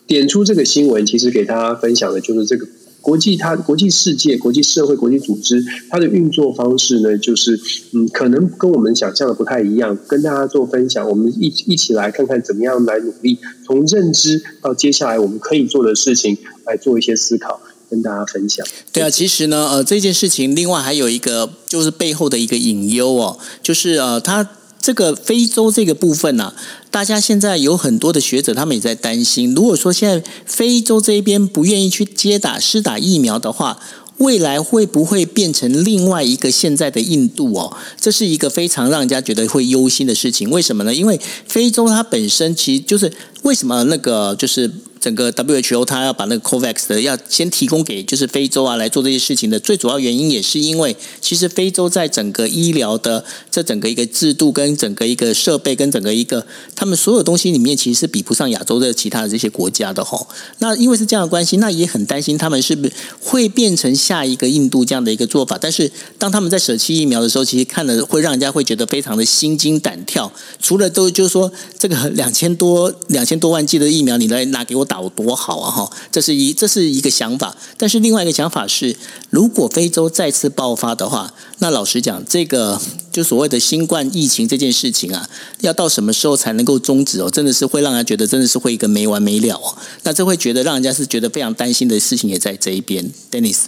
[0.06, 2.66] 点出这个新闻，其实给大家分享的就是这个。
[3.06, 7.56] 国际它国际世界、国际社会、国际组织，它的运作方式呢，就是
[7.92, 9.96] 嗯，可能跟我们想象的不太一样。
[10.08, 18.66] 跟大家做分享，我们一一起来看看怎么样来努力，从认知到接下来我们可以做的事情来做一些思考，跟大家分享。
[18.92, 24.44] 对啊，其实呢，呃，这件事情另外还有一个就是背后的一个隐忧哦，就是呃，它。
[24.86, 26.54] 这个非洲这个部分呢，
[26.92, 29.52] 大家现在有很多的学者，他们也在担心。
[29.52, 33.80] 如果说现在非洲这一边不愿意去接打施打疫苗的话，
[34.18, 37.76] 未来会不会变成另外一个现在的印度哦？
[38.00, 40.48] 这是一个非常让人家觉得会忧心的事情。
[40.50, 40.94] 为什么呢？
[40.94, 43.12] 因为非洲它本身其实就是
[43.46, 44.68] 为什么那个就是。
[44.98, 56.44] 整个 WHO 它要把那个 COVAX 的要先提供给就是非洲啊来做这些事情的最主要原因也是因为其实非洲在整个医疗的这整个一个制度跟整个一个设备跟整个一个
[56.74, 60.26] 他们所有东西里面其实是比不上亚洲的其他的这些国家的吼。
[60.58, 65.56] 那因为是这样的关系，那也很担心他们是不是会变成下一个印度这样的一个做法。
[65.60, 65.88] 但是
[66.18, 70.32] 当他们在舍弃疫苗的时候，其实看了会让人家会觉得非常的心惊胆跳。
[70.60, 74.96] 除了都就是说这个两千多两千多万剂的疫苗你来拿给我打。
[74.96, 75.70] 我多好啊！
[75.70, 77.54] 哈，这是一这是一个想法。
[77.76, 78.96] 但是另外一个想法是，
[79.28, 82.80] 如果非洲再次爆发的话，那老实讲，这个
[83.12, 85.28] 就所谓的新冠疫情这件事情啊，
[85.60, 87.30] 要到什么时候才能够终止哦？
[87.30, 89.76] 真的是会让人觉得真的是会一个没完没了哦。
[90.02, 93.64] 那这会觉得让人家是觉得非常担心的事情也在这一边，Dennis。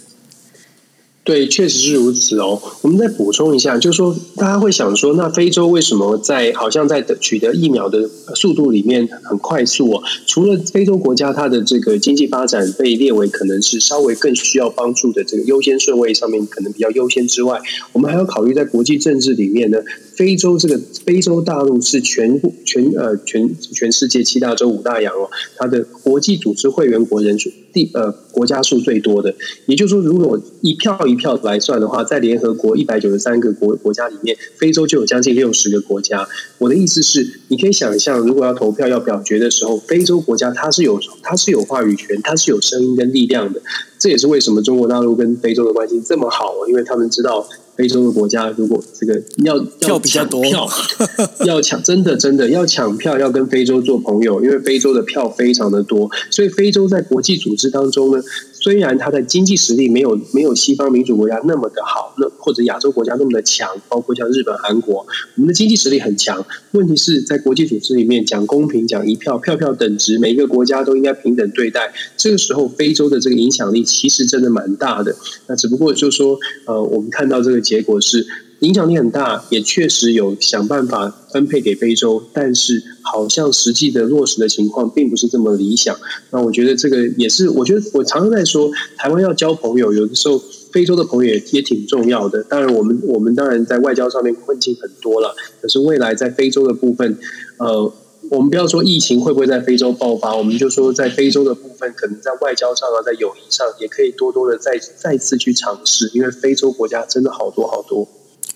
[1.21, 2.59] 对，确实是如此哦。
[2.81, 10.01] 我们再补充一下，就是说，大家会想说，那非洲为什么在好像在取得疫苗的速度里面很快速哦？
[10.25, 17.61] 除了非洲国家它的这个经济发展被列为可能是稍微更需要帮助的这个优先顺位上面可能比较优先之外，
[17.93, 19.77] 我们还要考虑在国际政治里面呢，
[20.15, 29.35] 非洲这个非洲大陆是全全呃全全世界七大洲五大洋哦，它的国际组织会员国人数第呃国家数最多的，
[29.67, 36.27] 也就是说，如果一票一票来算的话，在联合国一百九十三个国国家里面，非洲就有将近六十个国家。
[36.59, 43.61] 我的意思是，你可以想象，如果要投票要表决的时候，非洲国家它是有它是有话语权，它是有声音跟力量的。
[43.97, 47.45] 这也是为什么中国大陆跟非洲的关系这么好，因为他们知道
[47.75, 50.65] 非洲的国家如果这个要票比较多票，
[51.45, 58.23] 要抢真的真的要抢票，要跟非洲做朋友，因为非洲的票非常的多，所以非洲在国际组织当中呢。
[58.61, 65.05] 虽然它的经济实力没有没有西方民主国家那么的好，那或者亚洲国家那么的强，包括像日本、韩国，
[65.35, 66.45] 我们的经济实力很强。
[66.71, 71.93] 问题是在国际组织里面讲公平、讲一票、票票等值，每一个国家都应该平等对待。
[72.17, 75.15] 这个时候，非洲的这个影响力其实真的蛮大的。
[75.47, 78.25] 那只不过就是说，呃，我们看到这个结果是。
[78.59, 85.95] 影响力很大，也确实有想办法分配给非洲，但是好像实际的落实的情况并不是这么理想。
[86.31, 90.41] 那我觉得这个也是，我觉得我常常在说，台湾要交朋友，有的时候
[90.73, 92.43] 非洲的朋友也也挺重要的。
[92.43, 97.17] 当然，我们我们当然在外交上面困境很多了，可是未来在非洲的部分，
[97.59, 97.93] 呃，
[98.29, 108.05] 我们不要说疫情会不会在非洲爆发，我们就说在非洲的部分，可能在外交上啊，在友谊上也可以多多的再再次去尝试，因为非洲国家真的好多好多。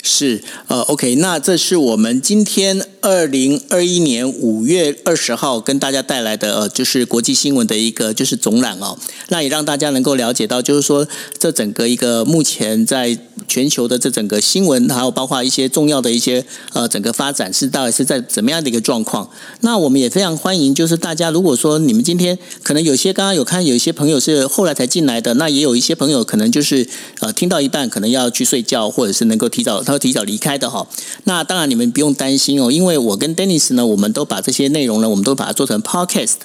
[0.05, 8.97] 是，呃，OK，那这是我们今天二零二一年五月二十号跟大家带来的，呃，就是国际新闻的一个就是总览哦。
[9.29, 11.07] 那也让大家能够了解到，就是说
[11.39, 19.29] 这整个一个目前在全球的这整个新闻，还有包括一些重要的一些呃整个发展是到底是在怎么样的一个状况。
[19.61, 26.85] 那我们也非常欢迎，就是大家如果说你们今天可能有些刚刚有看，有一些朋友是后来才进来的，那也有一些朋友可能就是
[27.21, 29.81] 呃听到一半可能要去睡觉，或者是能够提早。
[29.93, 30.85] 要提早离开的哈，
[31.23, 36.35] 那当然你们不用担心哦，因为我跟 Dennis 呢，我们都把这些内容呢，我们都把它做成 Podcast。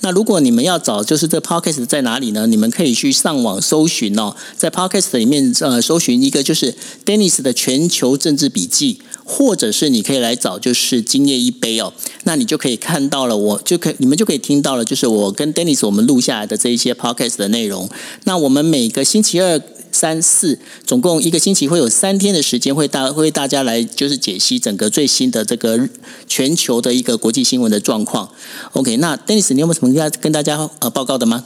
[0.00, 2.46] 那如果你们要找就是这 Podcast 在哪里呢？
[2.46, 11.92] 你们可以去上网搜寻哦，在 Podcast 里面呃搜寻一个就是 Dennis 的全球政治笔记，或者是你可以来找就是今夜一杯哦，
[12.24, 17.88] 那你就可以看到了，我就可以你们就可以听到了，就是我跟 Dennis 我们录下来的这一些 Podcast 的内容。
[18.24, 19.60] 那我们每个星期二。
[19.96, 25.88] 三四，总共一个星期会有三天的时间，会大会大家来就是解析整个最新的这个
[26.26, 28.28] 全球的一个国际新闻的状况。
[28.74, 31.44] OK，那 Dennis，你有没有什么要跟大家呃报告的吗？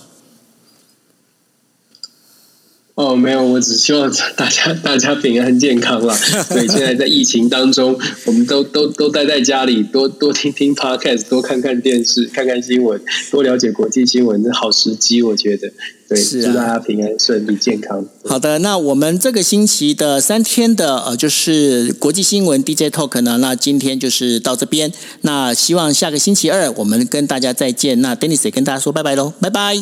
[3.00, 6.14] 哦，没有，我只希望大家大家平安健康啦。
[6.50, 15.72] 对，现在在疫情当中，我们都都都待在家里，多多听听 podcast，多看看电视，看看新闻，多了解国际新闻，这好时机，我觉得。
[16.10, 18.04] 对，祝大家平安顺利健康。
[18.24, 24.92] 好的，那我们这个星期的三天的呃，就是国际新闻 DJ talk 呢，那今天就是到这边。
[25.22, 28.02] 那希望下个星期二我们跟大家再见。
[28.02, 29.78] 那 Dennis 也跟大家说拜拜喽，拜拜。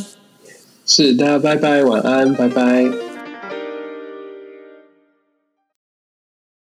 [0.84, 3.07] 是，大家拜拜，晚安，拜拜。